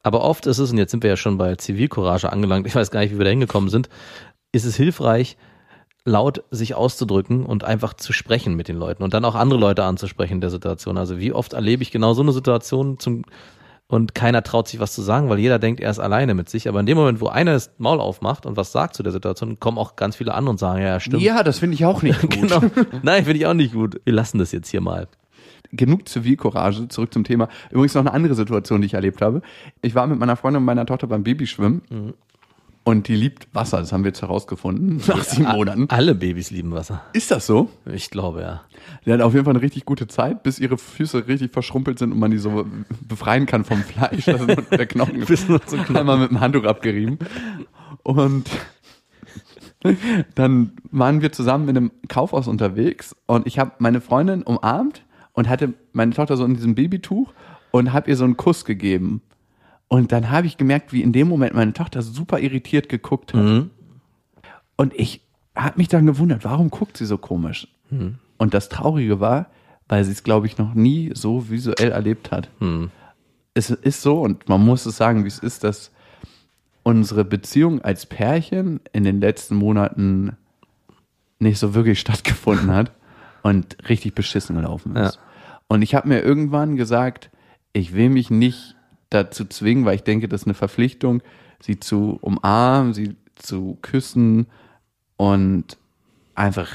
[0.05, 2.91] Aber oft ist es, und jetzt sind wir ja schon bei Zivilcourage angelangt, ich weiß
[2.91, 3.89] gar nicht, wie wir da hingekommen sind,
[4.53, 5.37] ist es hilfreich,
[6.05, 9.83] laut sich auszudrücken und einfach zu sprechen mit den Leuten und dann auch andere Leute
[9.83, 10.99] anzusprechen in der Situation.
[10.99, 13.25] Also wie oft erlebe ich genau so eine Situation zum,
[13.87, 16.69] und keiner traut sich was zu sagen, weil jeder denkt, er ist alleine mit sich.
[16.69, 19.59] Aber in dem Moment, wo einer das Maul aufmacht und was sagt zu der Situation,
[19.59, 21.23] kommen auch ganz viele andere und sagen, ja, ja, stimmt.
[21.23, 22.31] Ja, das finde ich auch nicht gut.
[22.31, 22.61] Genau.
[23.03, 24.01] Nein, finde ich auch nicht gut.
[24.05, 25.09] Wir lassen das jetzt hier mal.
[25.77, 27.49] Genug Zivilcourage, zurück zum Thema.
[27.71, 29.43] Übrigens noch eine andere Situation, die ich erlebt habe.
[29.83, 31.83] Ich war mit meiner Freundin und meiner Tochter beim Babyschwimmen
[32.87, 35.87] und die liebt Wasser, das haben wir jetzt herausgefunden, nach sieben Monaten.
[35.89, 37.03] Alle Babys lieben Wasser.
[37.15, 37.71] Ist das so?
[37.91, 38.63] Ich glaube, ja.
[39.07, 42.13] Die hat auf jeden Fall eine richtig gute Zeit, bis ihre Füße richtig verschrumpelt sind
[42.13, 42.67] und man die so
[43.09, 44.29] befreien kann vom Fleisch.
[44.29, 45.97] Also der Knochen Bis nur zum Knochen.
[45.97, 47.19] einmal mit dem Handtuch abgerieben.
[48.03, 48.51] Und
[50.35, 55.03] dann waren wir zusammen in einem Kaufhaus unterwegs und ich habe meine Freundin umarmt
[55.35, 57.33] und hatte meine Tochter so in diesem Babytuch
[57.71, 59.21] und habe ihr so einen Kuss gegeben.
[59.89, 63.43] Und dann habe ich gemerkt, wie in dem Moment meine Tochter super irritiert geguckt hat.
[64.77, 65.21] Und ich
[65.55, 67.69] habe mich dann gewundert, warum guckt sie so komisch?
[68.39, 69.47] Und das Traurige war,
[69.89, 72.49] weil sie es, glaube ich, noch nie so visuell erlebt hat.
[73.55, 75.93] Es ist so, und man muss es sagen, wie es ist, dass
[76.83, 80.37] unsere Beziehung als Pärchen in den letzten Monaten
[81.39, 82.93] nicht so wirklich stattgefunden hat
[83.45, 85.15] und richtig beschissen gelaufen ist.
[85.15, 85.21] Ja.
[85.69, 87.31] Und ich habe mir irgendwann gesagt,
[87.75, 88.75] ich will mich nicht
[89.11, 91.23] dazu zwingen, weil ich denke, das ist eine Verpflichtung,
[91.61, 94.47] sie zu umarmen, sie zu küssen
[95.17, 95.77] und
[96.35, 96.71] einfach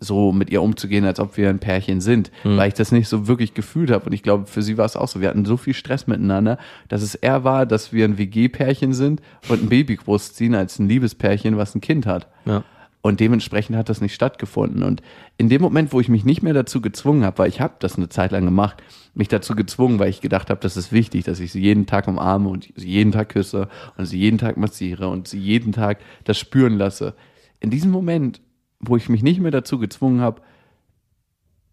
[0.00, 3.26] so mit ihr umzugehen, als ob wir ein Pärchen sind, weil ich das nicht so
[3.26, 4.06] wirklich gefühlt habe.
[4.06, 5.20] Und ich glaube, für sie war es auch so.
[5.20, 9.20] Wir hatten so viel Stress miteinander, dass es eher war, dass wir ein WG-Pärchen sind
[9.48, 12.28] und ein Baby großziehen, als ein Liebespärchen, was ein Kind hat.
[12.44, 12.64] Ja.
[13.00, 14.82] Und dementsprechend hat das nicht stattgefunden.
[14.82, 15.02] Und
[15.36, 17.96] in dem Moment, wo ich mich nicht mehr dazu gezwungen habe, weil ich habe das
[17.96, 18.82] eine Zeit lang gemacht,
[19.14, 22.08] mich dazu gezwungen, weil ich gedacht habe, das ist wichtig, dass ich sie jeden Tag
[22.08, 26.00] umarme und sie jeden Tag küsse und sie jeden Tag massiere und sie jeden Tag
[26.24, 27.14] das spüren lasse.
[27.60, 28.40] In diesem Moment,
[28.80, 30.42] wo ich mich nicht mehr dazu gezwungen habe,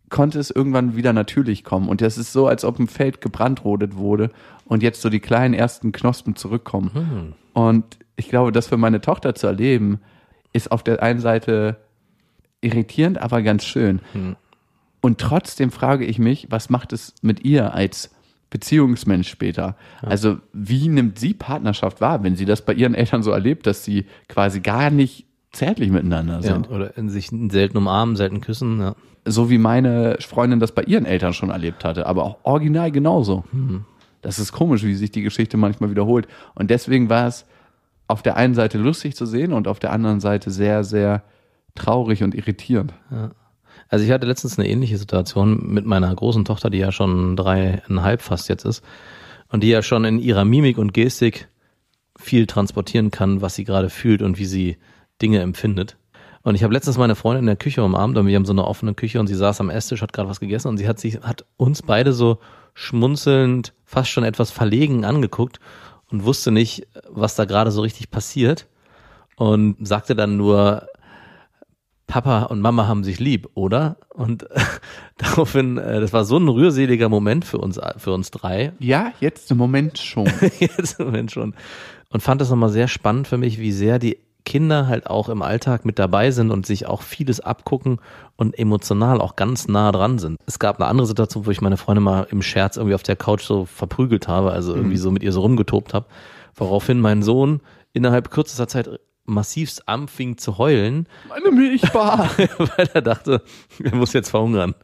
[0.09, 1.89] konnte es irgendwann wieder natürlich kommen.
[1.89, 4.29] Und das ist so, als ob ein Feld gebrandrodet wurde
[4.65, 7.33] und jetzt so die kleinen ersten Knospen zurückkommen.
[7.53, 9.99] Und ich glaube, das für meine Tochter zu erleben,
[10.55, 11.77] ist auf der einen Seite
[12.61, 13.99] irritierend, aber ganz schön.
[15.01, 18.09] Und trotzdem frage ich mich, was macht es mit ihr als
[18.49, 19.75] Beziehungsmensch später?
[20.01, 23.83] Also, wie nimmt sie Partnerschaft wahr, wenn sie das bei ihren Eltern so erlebt, dass
[23.83, 26.69] sie quasi gar nicht zärtlich miteinander Ja, sind?
[26.69, 28.79] oder in sich selten umarmen, selten küssen.
[28.79, 28.95] Ja.
[29.25, 33.43] so wie meine Freundin das bei ihren Eltern schon erlebt hatte, aber auch original genauso.
[34.21, 36.27] Das ist komisch, wie sich die Geschichte manchmal wiederholt.
[36.55, 37.45] Und deswegen war es
[38.07, 41.23] auf der einen Seite lustig zu sehen und auf der anderen Seite sehr, sehr
[41.73, 42.93] traurig und irritierend.
[43.89, 48.21] Also ich hatte letztens eine ähnliche Situation mit meiner großen Tochter, die ja schon dreieinhalb
[48.21, 48.83] fast jetzt ist
[49.49, 51.47] und die ja schon in ihrer Mimik und Gestik
[52.17, 54.77] viel transportieren kann, was sie gerade fühlt und wie sie
[55.21, 55.97] Dinge empfindet.
[56.41, 58.65] Und ich habe letztens meine Freundin in der Küche umarmt und wir haben so eine
[58.65, 61.21] offene Küche und sie saß am Esstisch, hat gerade was gegessen und sie hat sich,
[61.21, 62.37] hat uns beide so
[62.75, 65.59] schmunzelnd, fast schon etwas verlegen angeguckt
[66.11, 68.67] und wusste nicht, was da gerade so richtig passiert
[69.35, 70.87] und sagte dann nur,
[72.07, 73.97] Papa und Mama haben sich lieb, oder?
[74.09, 74.47] Und
[75.17, 78.73] daraufhin, äh, das war so ein rührseliger Moment für uns, für uns drei.
[78.79, 80.25] Ja, jetzt im Moment schon.
[80.59, 81.55] Jetzt im Moment schon.
[82.09, 85.41] Und fand das nochmal sehr spannend für mich, wie sehr die Kinder halt auch im
[85.41, 87.99] Alltag mit dabei sind und sich auch vieles abgucken
[88.35, 90.39] und emotional auch ganz nah dran sind.
[90.45, 93.15] Es gab eine andere Situation, wo ich meine Freundin mal im Scherz irgendwie auf der
[93.15, 96.05] Couch so verprügelt habe, also irgendwie so mit ihr so rumgetobt habe,
[96.53, 97.61] woraufhin mein Sohn
[97.93, 98.89] innerhalb kürzester Zeit
[99.25, 102.29] massivst anfing zu heulen, Meine Milchbar.
[102.37, 103.41] weil er dachte,
[103.83, 104.75] er muss jetzt verhungern.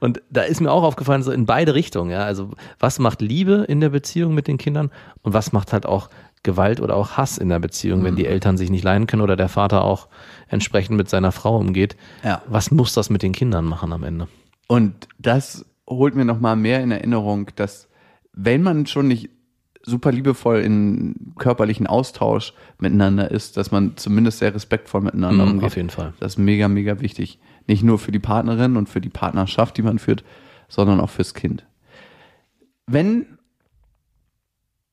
[0.00, 2.24] Und da ist mir auch aufgefallen, so in beide Richtungen, ja.
[2.24, 4.90] Also, was macht Liebe in der Beziehung mit den Kindern
[5.22, 6.08] und was macht halt auch
[6.42, 9.36] Gewalt oder auch Hass in der Beziehung, wenn die Eltern sich nicht leiden können oder
[9.36, 10.08] der Vater auch
[10.48, 11.96] entsprechend mit seiner Frau umgeht.
[12.24, 12.42] Ja.
[12.46, 14.28] Was muss das mit den Kindern machen am Ende?
[14.68, 17.88] Und das holt mir noch mal mehr in Erinnerung, dass
[18.32, 19.30] wenn man schon nicht
[19.84, 25.66] super liebevoll in körperlichen Austausch miteinander ist, dass man zumindest sehr respektvoll miteinander Mhm, umgeht.
[25.66, 26.12] auf jeden Fall.
[26.20, 27.38] Das ist mega, mega wichtig.
[27.66, 30.24] Nicht nur für die Partnerin und für die Partnerschaft, die man führt,
[30.68, 31.64] sondern auch fürs Kind.
[32.86, 33.37] Wenn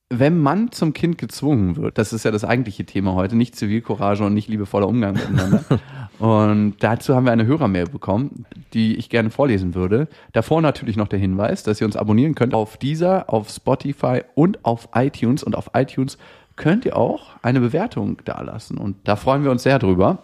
[0.10, 4.24] wenn man zum Kind gezwungen wird, das ist ja das eigentliche Thema heute, nicht Zivilcourage
[4.24, 5.64] und nicht liebevoller Umgang miteinander.
[6.20, 10.08] und dazu haben wir eine Hörermail bekommen, die ich gerne vorlesen würde.
[10.32, 14.64] Davor natürlich noch der Hinweis, dass ihr uns abonnieren könnt auf dieser, auf Spotify und
[14.64, 15.44] auf iTunes.
[15.44, 16.20] Und auf iTunes
[16.56, 18.78] könnt ihr auch eine Bewertung dalassen.
[18.78, 20.24] Und da freuen wir uns sehr drüber.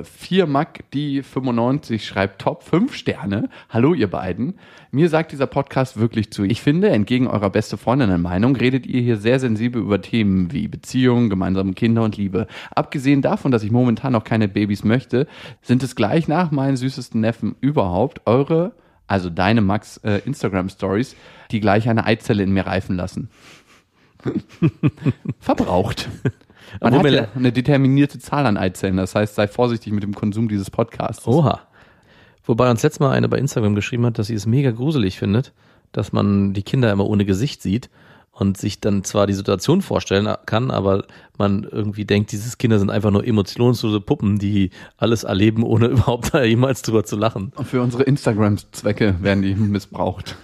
[0.00, 3.48] 4 Mac, die 95 schreibt Top 5 Sterne.
[3.68, 4.54] Hallo ihr beiden.
[4.92, 6.44] Mir sagt dieser Podcast wirklich zu.
[6.44, 10.68] Ich finde, entgegen eurer beste Freundinnen Meinung, redet ihr hier sehr sensibel über Themen wie
[10.68, 12.46] Beziehungen, gemeinsame Kinder und Liebe.
[12.70, 15.26] Abgesehen davon, dass ich momentan noch keine Babys möchte,
[15.62, 18.72] sind es gleich nach meinen süßesten Neffen überhaupt eure,
[19.08, 21.16] also deine Max äh, Instagram Stories,
[21.50, 23.30] die gleich eine Eizelle in mir reifen lassen.
[25.40, 26.08] Verbraucht.
[26.80, 28.96] Man hat ja eine determinierte Zahl an Eizellen.
[28.96, 31.26] Das heißt, sei vorsichtig mit dem Konsum dieses Podcasts.
[31.26, 31.60] Oha.
[32.44, 35.52] Wobei uns letztes Mal eine bei Instagram geschrieben hat, dass sie es mega gruselig findet,
[35.92, 37.90] dass man die Kinder immer ohne Gesicht sieht
[38.38, 41.04] und sich dann zwar die Situation vorstellen kann, aber
[41.36, 46.32] man irgendwie denkt, diese Kinder sind einfach nur emotionslose Puppen, die alles erleben, ohne überhaupt
[46.32, 47.52] da jemals drüber zu lachen.
[47.56, 50.36] Und für unsere Instagram-Zwecke werden die missbraucht.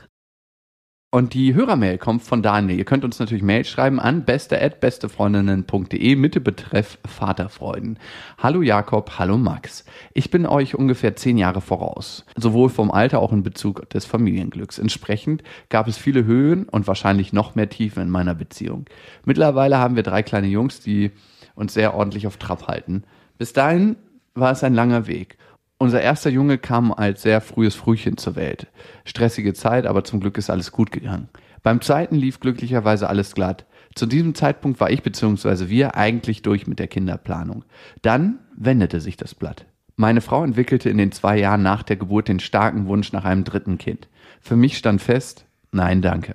[1.14, 2.76] Und die Hörermail kommt von Daniel.
[2.76, 8.00] Ihr könnt uns natürlich Mail schreiben an beste@bestefreundinnen.de mit Betreff Vaterfreuden.
[8.36, 9.84] Hallo Jakob, hallo Max.
[10.12, 14.80] Ich bin euch ungefähr zehn Jahre voraus, sowohl vom Alter auch in Bezug des Familienglücks.
[14.80, 18.86] Entsprechend gab es viele Höhen und wahrscheinlich noch mehr Tiefen in meiner Beziehung.
[19.24, 21.12] Mittlerweile haben wir drei kleine Jungs, die
[21.54, 23.04] uns sehr ordentlich auf Trab halten.
[23.38, 23.94] Bis dahin
[24.34, 25.38] war es ein langer Weg.
[25.78, 28.68] Unser erster Junge kam als sehr frühes Frühchen zur Welt.
[29.04, 31.28] Stressige Zeit, aber zum Glück ist alles gut gegangen.
[31.62, 33.66] Beim zweiten lief glücklicherweise alles glatt.
[33.94, 35.68] Zu diesem Zeitpunkt war ich bzw.
[35.68, 37.64] wir eigentlich durch mit der Kinderplanung.
[38.02, 39.66] Dann wendete sich das Blatt.
[39.96, 43.44] Meine Frau entwickelte in den zwei Jahren nach der Geburt den starken Wunsch nach einem
[43.44, 44.08] dritten Kind.
[44.40, 46.34] Für mich stand fest, nein, danke.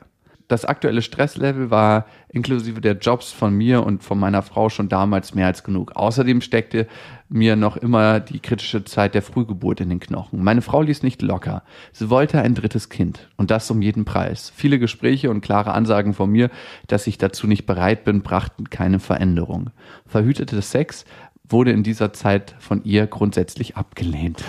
[0.49, 5.35] Das aktuelle Stresslevel war inklusive der Jobs von mir und von meiner Frau schon damals
[5.35, 5.91] mehr als genug.
[5.95, 6.88] Außerdem steckte
[7.29, 10.43] mir noch immer die kritische Zeit der Frühgeburt in den Knochen.
[10.43, 11.62] Meine Frau ließ nicht locker.
[11.93, 14.51] Sie wollte ein drittes Kind und das um jeden Preis.
[14.55, 16.49] Viele Gespräche und klare Ansagen von mir,
[16.88, 19.69] dass ich dazu nicht bereit bin, brachten keine Veränderung.
[20.07, 21.05] Verhütete Sex
[21.47, 24.43] wurde in dieser Zeit von ihr grundsätzlich abgelehnt.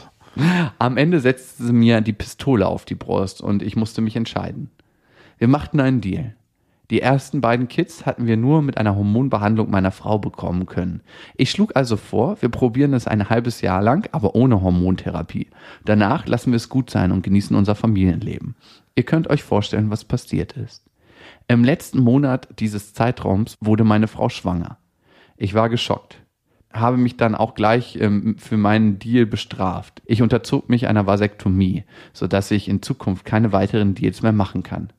[0.78, 4.70] Am Ende setzte sie mir die Pistole auf die Brust und ich musste mich entscheiden.
[5.40, 6.34] Wir machten einen Deal.
[6.90, 11.00] Die ersten beiden Kids hatten wir nur mit einer Hormonbehandlung meiner Frau bekommen können.
[11.34, 15.48] Ich schlug also vor, wir probieren es ein halbes Jahr lang, aber ohne Hormontherapie.
[15.86, 18.54] Danach lassen wir es gut sein und genießen unser Familienleben.
[18.96, 20.84] Ihr könnt euch vorstellen, was passiert ist.
[21.48, 24.76] Im letzten Monat dieses Zeitraums wurde meine Frau schwanger.
[25.38, 26.20] Ich war geschockt,
[26.70, 30.02] habe mich dann auch gleich ähm, für meinen Deal bestraft.
[30.04, 34.92] Ich unterzog mich einer Vasektomie, sodass ich in Zukunft keine weiteren Deals mehr machen kann.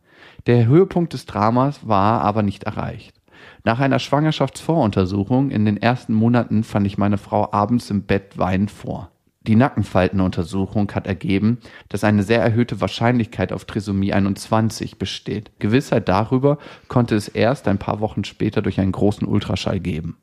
[0.47, 3.15] Der Höhepunkt des Dramas war aber nicht erreicht.
[3.63, 8.71] Nach einer Schwangerschaftsvoruntersuchung in den ersten Monaten fand ich meine Frau abends im Bett weinend
[8.71, 9.11] vor.
[9.47, 15.51] Die Nackenfaltenuntersuchung hat ergeben, dass eine sehr erhöhte Wahrscheinlichkeit auf Trisomie 21 besteht.
[15.59, 20.17] Gewissheit darüber konnte es erst ein paar Wochen später durch einen großen Ultraschall geben.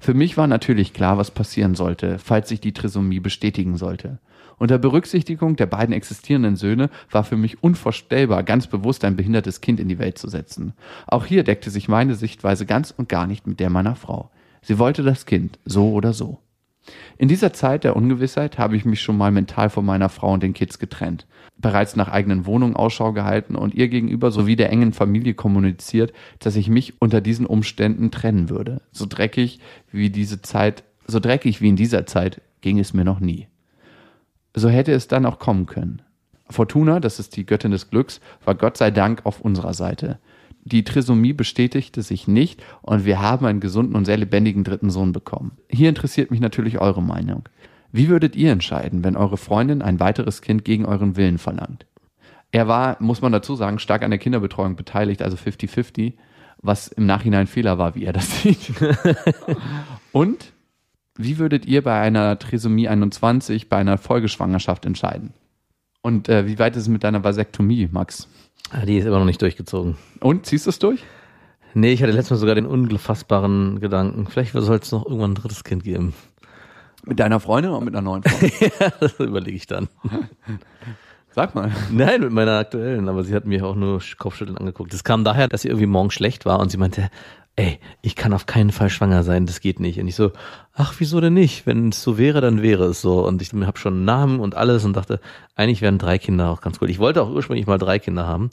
[0.00, 4.18] Für mich war natürlich klar, was passieren sollte, falls sich die Trisomie bestätigen sollte.
[4.58, 9.80] Unter Berücksichtigung der beiden existierenden Söhne war für mich unvorstellbar, ganz bewusst ein behindertes Kind
[9.80, 10.72] in die Welt zu setzen.
[11.06, 14.30] Auch hier deckte sich meine Sichtweise ganz und gar nicht mit der meiner Frau.
[14.62, 16.38] Sie wollte das Kind, so oder so.
[17.18, 20.42] In dieser Zeit der Ungewissheit habe ich mich schon mal mental von meiner Frau und
[20.42, 24.92] den Kids getrennt, bereits nach eigenen Wohnungen Ausschau gehalten und ihr gegenüber sowie der engen
[24.92, 28.80] Familie kommuniziert, dass ich mich unter diesen Umständen trennen würde.
[28.90, 29.60] So dreckig
[29.92, 33.48] wie diese Zeit, so dreckig wie in dieser Zeit ging es mir noch nie.
[34.54, 36.02] So hätte es dann auch kommen können.
[36.50, 40.18] Fortuna, das ist die Göttin des Glücks, war Gott sei Dank auf unserer Seite.
[40.64, 45.12] Die Trisomie bestätigte sich nicht und wir haben einen gesunden und sehr lebendigen dritten Sohn
[45.12, 45.52] bekommen.
[45.70, 47.48] Hier interessiert mich natürlich eure Meinung.
[47.90, 51.86] Wie würdet ihr entscheiden, wenn eure Freundin ein weiteres Kind gegen euren Willen verlangt?
[52.50, 56.14] Er war, muss man dazu sagen, stark an der Kinderbetreuung beteiligt, also 50-50,
[56.60, 58.72] was im Nachhinein Fehler war, wie er das sieht.
[60.12, 60.52] und
[61.18, 65.34] wie würdet ihr bei einer Trisomie 21 bei einer Folgeschwangerschaft entscheiden?
[66.00, 68.28] Und äh, wie weit ist es mit deiner Vasektomie, Max?
[68.70, 69.96] Ah, Die ist immer noch nicht durchgezogen.
[70.20, 71.02] Und ziehst du es durch?
[71.74, 74.26] Nee, ich hatte letztes Mal sogar den unfassbaren Gedanken.
[74.26, 76.14] Vielleicht soll es noch irgendwann ein drittes Kind geben.
[77.04, 78.70] Mit deiner Freundin oder mit einer neuen Freundin?
[78.80, 79.88] ja, das überlege ich dann.
[81.30, 81.70] Sag mal.
[81.90, 84.92] Nein, mit meiner aktuellen, aber sie hat mir auch nur Kopfschütteln angeguckt.
[84.92, 87.10] Das kam daher, dass sie irgendwie morgen schlecht war und sie meinte,
[87.58, 89.98] ey, ich kann auf keinen Fall schwanger sein, das geht nicht.
[89.98, 90.30] Und ich so,
[90.74, 91.66] ach, wieso denn nicht?
[91.66, 93.26] Wenn es so wäre, dann wäre es so.
[93.26, 95.18] Und ich habe schon einen Namen und alles und dachte,
[95.56, 96.88] eigentlich wären drei Kinder auch ganz cool.
[96.88, 98.50] Ich wollte auch ursprünglich mal drei Kinder haben.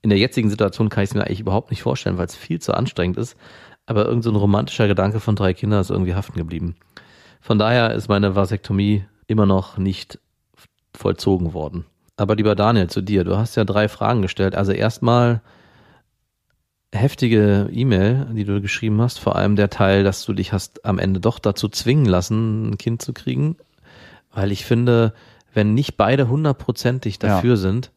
[0.00, 2.58] in der jetzigen Situation kann ich es mir eigentlich überhaupt nicht vorstellen, weil es viel
[2.58, 3.36] zu anstrengend ist.
[3.84, 6.76] Aber irgend so romantischer Gedanke von drei Kindern ist irgendwie haften geblieben.
[7.42, 10.18] Von daher ist meine Vasektomie immer noch nicht
[10.96, 11.84] vollzogen worden.
[12.16, 13.24] Aber lieber Daniel, zu dir.
[13.24, 14.54] Du hast ja drei Fragen gestellt.
[14.54, 15.42] Also erstmal
[16.96, 19.18] heftige E-Mail, die du geschrieben hast.
[19.18, 22.78] Vor allem der Teil, dass du dich hast am Ende doch dazu zwingen lassen, ein
[22.78, 23.56] Kind zu kriegen.
[24.32, 25.14] Weil ich finde,
[25.54, 27.56] wenn nicht beide hundertprozentig dafür Ja.
[27.56, 27.90] sind,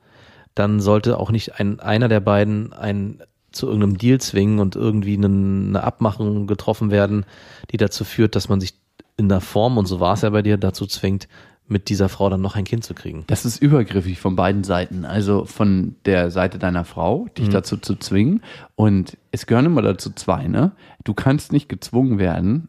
[0.55, 5.15] dann sollte auch nicht ein, einer der beiden ein zu irgendeinem Deal zwingen und irgendwie
[5.17, 7.25] eine, eine Abmachung getroffen werden,
[7.71, 8.75] die dazu führt, dass man sich
[9.17, 11.27] in der Form, und so war es ja bei dir, dazu zwingt,
[11.69, 13.23] mit dieser Frau dann noch ein Kind zu kriegen.
[13.27, 15.05] Das ist übergriffig von beiden Seiten.
[15.05, 18.41] Also von der Seite deiner Frau, dich dazu zu zwingen.
[18.75, 20.71] Und es gehören immer dazu zwei, ne?
[21.03, 22.67] Du kannst nicht gezwungen werden,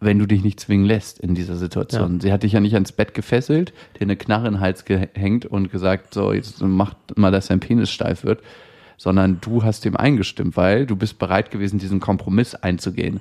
[0.00, 2.20] wenn du dich nicht zwingen lässt in dieser Situation.
[2.20, 5.44] Sie hat dich ja nicht ans Bett gefesselt, dir eine Knarre in den Hals gehängt
[5.44, 8.40] und gesagt, so, jetzt mach mal, dass dein Penis steif wird,
[8.96, 13.20] sondern du hast dem eingestimmt, weil du bist bereit gewesen, diesen Kompromiss einzugehen.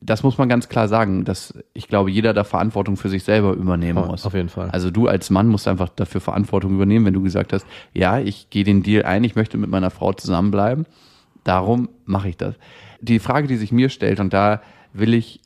[0.00, 3.52] Das muss man ganz klar sagen, dass ich glaube, jeder da Verantwortung für sich selber
[3.54, 4.26] übernehmen Ja, muss.
[4.26, 4.68] auf jeden Fall.
[4.70, 8.50] Also du als Mann musst einfach dafür Verantwortung übernehmen, wenn du gesagt hast, ja, ich
[8.50, 10.84] gehe den Deal ein, ich möchte mit meiner Frau zusammenbleiben.
[11.44, 12.54] Darum mache ich das.
[13.00, 14.60] Die Frage, die sich mir stellt, und da
[14.92, 15.40] will ich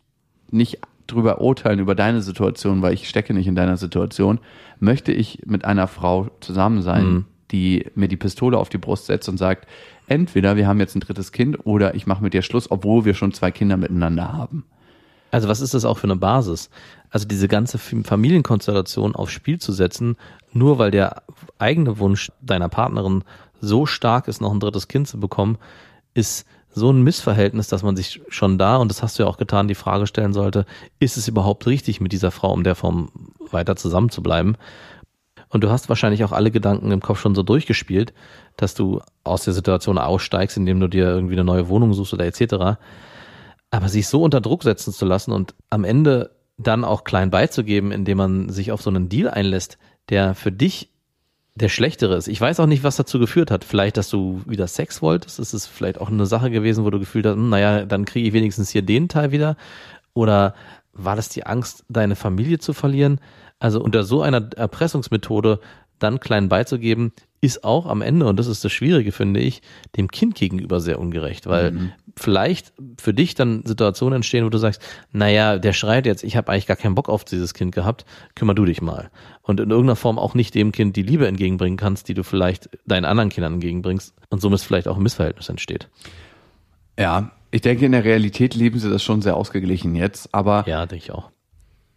[0.51, 4.41] nicht drüber urteilen über deine Situation, weil ich stecke nicht in deiner Situation,
[4.81, 7.25] möchte ich mit einer Frau zusammen sein, Mhm.
[7.51, 9.67] die mir die Pistole auf die Brust setzt und sagt,
[10.09, 13.15] entweder wir haben jetzt ein drittes Kind oder ich mache mit dir Schluss, obwohl wir
[13.15, 14.65] schon zwei Kinder miteinander haben.
[15.31, 16.71] Also was ist das auch für eine Basis?
[17.11, 20.17] Also diese ganze Familienkonstellation aufs Spiel zu setzen,
[20.53, 21.23] nur weil der
[21.59, 23.25] eigene Wunsch deiner Partnerin
[23.61, 25.59] so stark ist, noch ein drittes Kind zu bekommen,
[26.15, 29.37] ist so ein Missverhältnis, dass man sich schon da, und das hast du ja auch
[29.37, 30.65] getan, die Frage stellen sollte,
[30.99, 33.11] ist es überhaupt richtig, mit dieser Frau um der Form
[33.51, 34.57] weiter zusammen zu bleiben?
[35.49, 38.13] Und du hast wahrscheinlich auch alle Gedanken im Kopf schon so durchgespielt,
[38.57, 42.27] dass du aus der Situation aussteigst, indem du dir irgendwie eine neue Wohnung suchst oder
[42.27, 42.79] etc.
[43.71, 47.93] Aber sich so unter Druck setzen zu lassen und am Ende dann auch klein beizugeben,
[47.93, 50.91] indem man sich auf so einen Deal einlässt, der für dich
[51.55, 52.29] der schlechtere ist.
[52.29, 53.65] Ich weiß auch nicht, was dazu geführt hat.
[53.65, 55.39] Vielleicht, dass du wieder Sex wolltest.
[55.39, 58.29] Ist es vielleicht auch eine Sache gewesen, wo du gefühlt hast, hm, naja, dann kriege
[58.29, 59.57] ich wenigstens hier den Teil wieder.
[60.15, 60.55] Oder
[60.93, 63.21] war das die Angst, deine Familie zu verlieren?
[63.59, 65.61] Also unter so einer Erpressungsmethode
[65.99, 69.63] dann klein beizugeben, ist auch am Ende, und das ist das Schwierige, finde ich,
[69.97, 74.83] dem Kind gegenüber sehr ungerecht, weil vielleicht für dich dann Situationen entstehen, wo du sagst,
[75.13, 78.55] naja, der schreit jetzt, ich habe eigentlich gar keinen Bock auf dieses Kind gehabt, kümmer
[78.55, 79.11] du dich mal.
[79.43, 82.71] Und in irgendeiner Form auch nicht dem Kind die Liebe entgegenbringen kannst, die du vielleicht
[82.87, 85.89] deinen anderen Kindern entgegenbringst und somit vielleicht auch ein Missverhältnis entsteht.
[86.99, 90.87] Ja, ich denke, in der Realität leben sie das schon sehr ausgeglichen jetzt, aber Ja,
[90.87, 91.31] denke ich auch.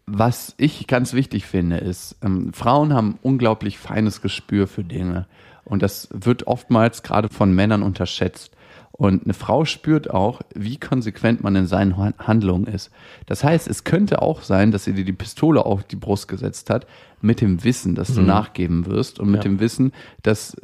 [0.06, 5.26] Was ich ganz wichtig finde, ist, ähm, Frauen haben unglaublich feines Gespür für Dinge.
[5.64, 8.50] Und das wird oftmals gerade von Männern unterschätzt.
[8.90, 12.90] Und eine Frau spürt auch, wie konsequent man in seinen Han- Handlungen ist.
[13.26, 16.68] Das heißt, es könnte auch sein, dass sie dir die Pistole auf die Brust gesetzt
[16.68, 16.86] hat,
[17.20, 19.50] mit dem Wissen, dass du nachgeben wirst und mit Ja.
[19.50, 20.56] dem Wissen, dass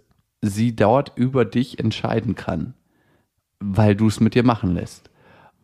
[0.42, 2.74] sie dort über dich entscheiden kann,
[3.60, 5.10] weil du es mit dir machen lässt.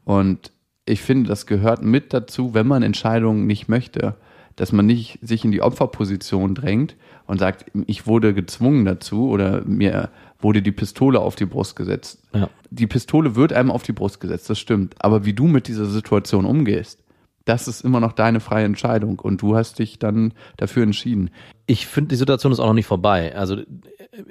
[0.04, 0.52] Und
[0.86, 4.16] ich finde, das gehört mit dazu, wenn man Entscheidungen nicht möchte,
[4.56, 9.64] dass man nicht sich in die Opferposition drängt und sagt, ich wurde gezwungen dazu oder
[9.64, 12.22] mir wurde die Pistole auf die Brust gesetzt.
[12.34, 12.48] Ja.
[12.70, 14.94] Die Pistole wird einem auf die Brust gesetzt, das stimmt.
[14.98, 17.00] Aber wie du mit dieser Situation umgehst,
[17.46, 21.30] das ist immer noch deine freie Entscheidung und du hast dich dann dafür entschieden.
[21.66, 23.34] ich finde, die Situation ist auch noch nicht vorbei.
[23.36, 23.58] Also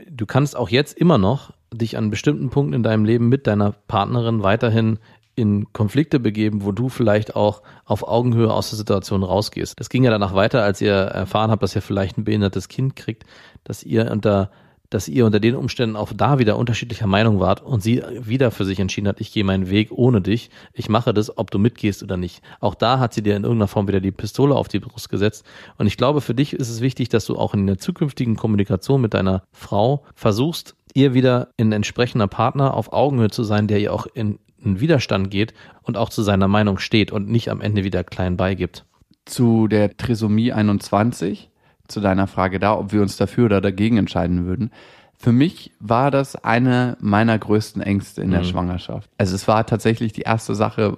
[0.09, 3.71] du kannst auch jetzt immer noch dich an bestimmten Punkten in deinem Leben mit deiner
[3.71, 4.99] Partnerin weiterhin
[5.35, 9.79] in Konflikte begeben, wo du vielleicht auch auf Augenhöhe aus der Situation rausgehst.
[9.79, 12.95] Das ging ja danach weiter, als ihr erfahren habt, dass ihr vielleicht ein behindertes Kind
[12.95, 13.25] kriegt,
[13.63, 14.51] dass ihr unter
[14.93, 18.63] dass ihr unter den Umständen auch da wieder unterschiedlicher Meinung wart und sie wieder für
[18.63, 22.03] sich entschieden hat, ich gehe meinen Weg ohne dich, ich mache das, ob du mitgehst
[22.03, 22.43] oder nicht.
[22.59, 25.45] Auch da hat sie dir in irgendeiner Form wieder die Pistole auf die Brust gesetzt.
[25.79, 29.01] Und ich glaube, für dich ist es wichtig, dass du auch in der zukünftigen Kommunikation
[29.01, 33.93] mit deiner Frau versuchst, ihr wieder ein entsprechender Partner auf Augenhöhe zu sein, der ihr
[33.93, 37.83] auch in einen Widerstand geht und auch zu seiner Meinung steht und nicht am Ende
[37.83, 38.85] wieder klein beigibt.
[39.25, 41.49] Zu der Trisomie 21,
[41.87, 44.71] zu deiner Frage da, ob wir uns dafür oder dagegen entscheiden würden.
[45.17, 49.09] Für mich war das eine meiner größten Ängste in der Schwangerschaft.
[49.17, 50.97] Also es war tatsächlich die erste Sache,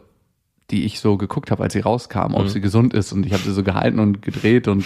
[0.71, 3.13] die ich so geguckt habe, als sie rauskam, ob sie gesund ist.
[3.13, 4.85] Und ich habe sie so gehalten und gedreht und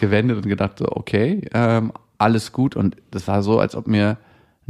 [0.00, 2.74] gewendet und gedacht, so, okay, ähm, alles gut.
[2.74, 4.18] Und das war so, als ob mir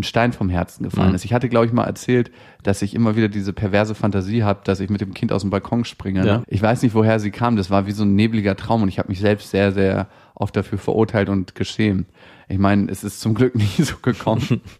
[0.02, 1.24] ein Stein vom Herzen gefallen ist.
[1.24, 2.30] Ich hatte, glaube ich, mal erzählt,
[2.62, 5.50] dass ich immer wieder diese perverse Fantasie habe, dass ich mit dem Kind aus dem
[5.50, 6.26] Balkon springe.
[6.26, 6.38] Ja.
[6.38, 6.42] Ne?
[6.48, 7.56] Ich weiß nicht, woher sie kam.
[7.56, 10.56] Das war wie so ein nebliger Traum und ich habe mich selbst sehr, sehr oft
[10.56, 12.06] dafür verurteilt und geschämt.
[12.48, 14.60] Ich meine, es ist zum Glück nie so gekommen.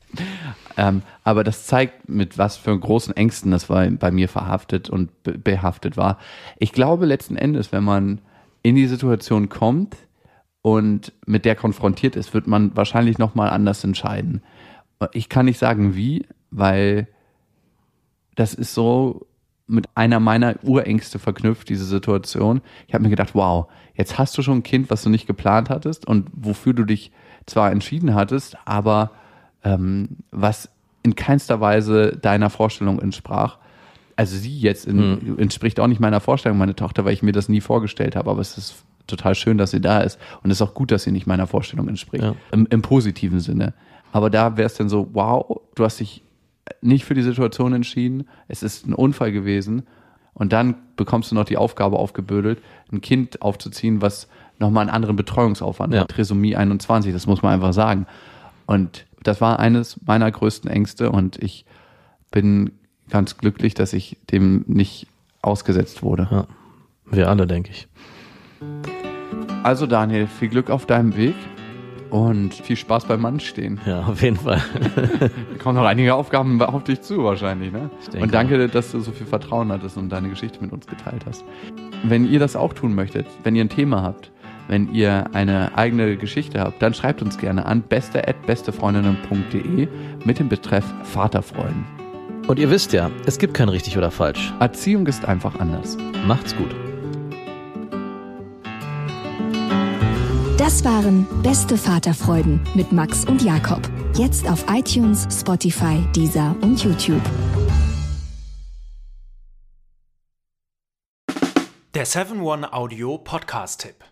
[0.79, 5.23] Ähm, aber das zeigt, mit was für großen Ängsten das bei, bei mir verhaftet und
[5.23, 6.17] be behaftet war.
[6.59, 8.23] Ich glaube letzten Endes, wenn man
[8.63, 9.95] in die Situation kommt
[10.63, 14.43] und mit der konfrontiert ist, wird man wahrscheinlich nochmal anders entscheiden.
[15.13, 17.09] Ich kann nicht sagen wie, weil
[18.35, 19.27] das ist so
[19.67, 22.61] mit einer meiner Urängste verknüpft, diese Situation.
[22.89, 25.71] Ich habe mir gedacht, wow, jetzt hast du schon ein Kind, was du nicht geplant
[25.71, 27.11] hattest und wofür du dich
[27.47, 29.13] zwar entschieden hattest, aber
[29.65, 30.69] ähm, was
[31.03, 33.59] in keinster Weise deiner Vorstellung entsprach.
[34.17, 35.39] Also sie jetzt in, Hm.
[35.39, 38.41] entspricht auch nicht meiner Vorstellung, meine Tochter, weil ich mir das nie vorgestellt habe, aber
[38.41, 41.13] es ist total schön, dass sie da ist und es ist auch gut, dass sie
[41.13, 42.23] nicht meiner Vorstellung entspricht.
[42.25, 42.35] Ja.
[42.53, 43.75] Im, Im positiven Sinne.
[44.13, 46.23] Aber da wäre es dann so, wow, du hast dich
[46.81, 49.83] nicht für die Situation entschieden, es ist ein Unfall gewesen
[50.35, 52.61] und dann bekommst du noch die Aufgabe aufgebürdelt,
[52.93, 56.03] ein Kind aufzuziehen, was nochmal einen anderen Betreuungsaufwand Ja.
[56.03, 58.07] hat, Trisomie 21, das muss man einfach sagen.
[58.67, 61.65] Und das war eines meiner größten Ängste und ich
[62.31, 62.71] bin
[63.11, 65.07] ganz glücklich, dass ich dem nicht
[65.43, 66.29] ausgesetzt wurde.
[66.31, 66.47] Ja.
[67.11, 67.89] Wir alle, denke ich.
[69.63, 71.35] Also Daniel, viel Glück auf deinem Weg
[72.13, 73.81] und viel Spaß beim Mann stehen.
[73.87, 74.61] Ja, auf jeden Fall.
[75.59, 77.89] Kommen noch einige Aufgaben auf dich zu wahrscheinlich, ne?
[78.21, 81.43] Und danke, dass du so viel Vertrauen hattest und deine Geschichte mit uns geteilt hast.
[82.05, 84.31] Wenn ihr das auch tun möchtet, wenn ihr ein Thema habt,
[84.69, 89.89] wenn ihr eine eigene Geschichte habt, dann schreibt uns gerne an beste@bestefreundinnen.de
[90.25, 91.87] mit dem Betreff Vaterfreuden.
[92.47, 94.53] Und ihr wisst ja, es gibt kein richtig oder falsch.
[94.61, 95.97] Erziehung ist einfach anders.
[96.27, 96.92] Macht's gut.
[100.63, 103.83] Das waren Beste Vaterfreuden mit Max und Jakob.
[104.17, 107.21] Jetzt auf iTunes, Spotify, Deezer und YouTube.
[111.93, 114.12] Der 7-One Audio Podcast-Tipp.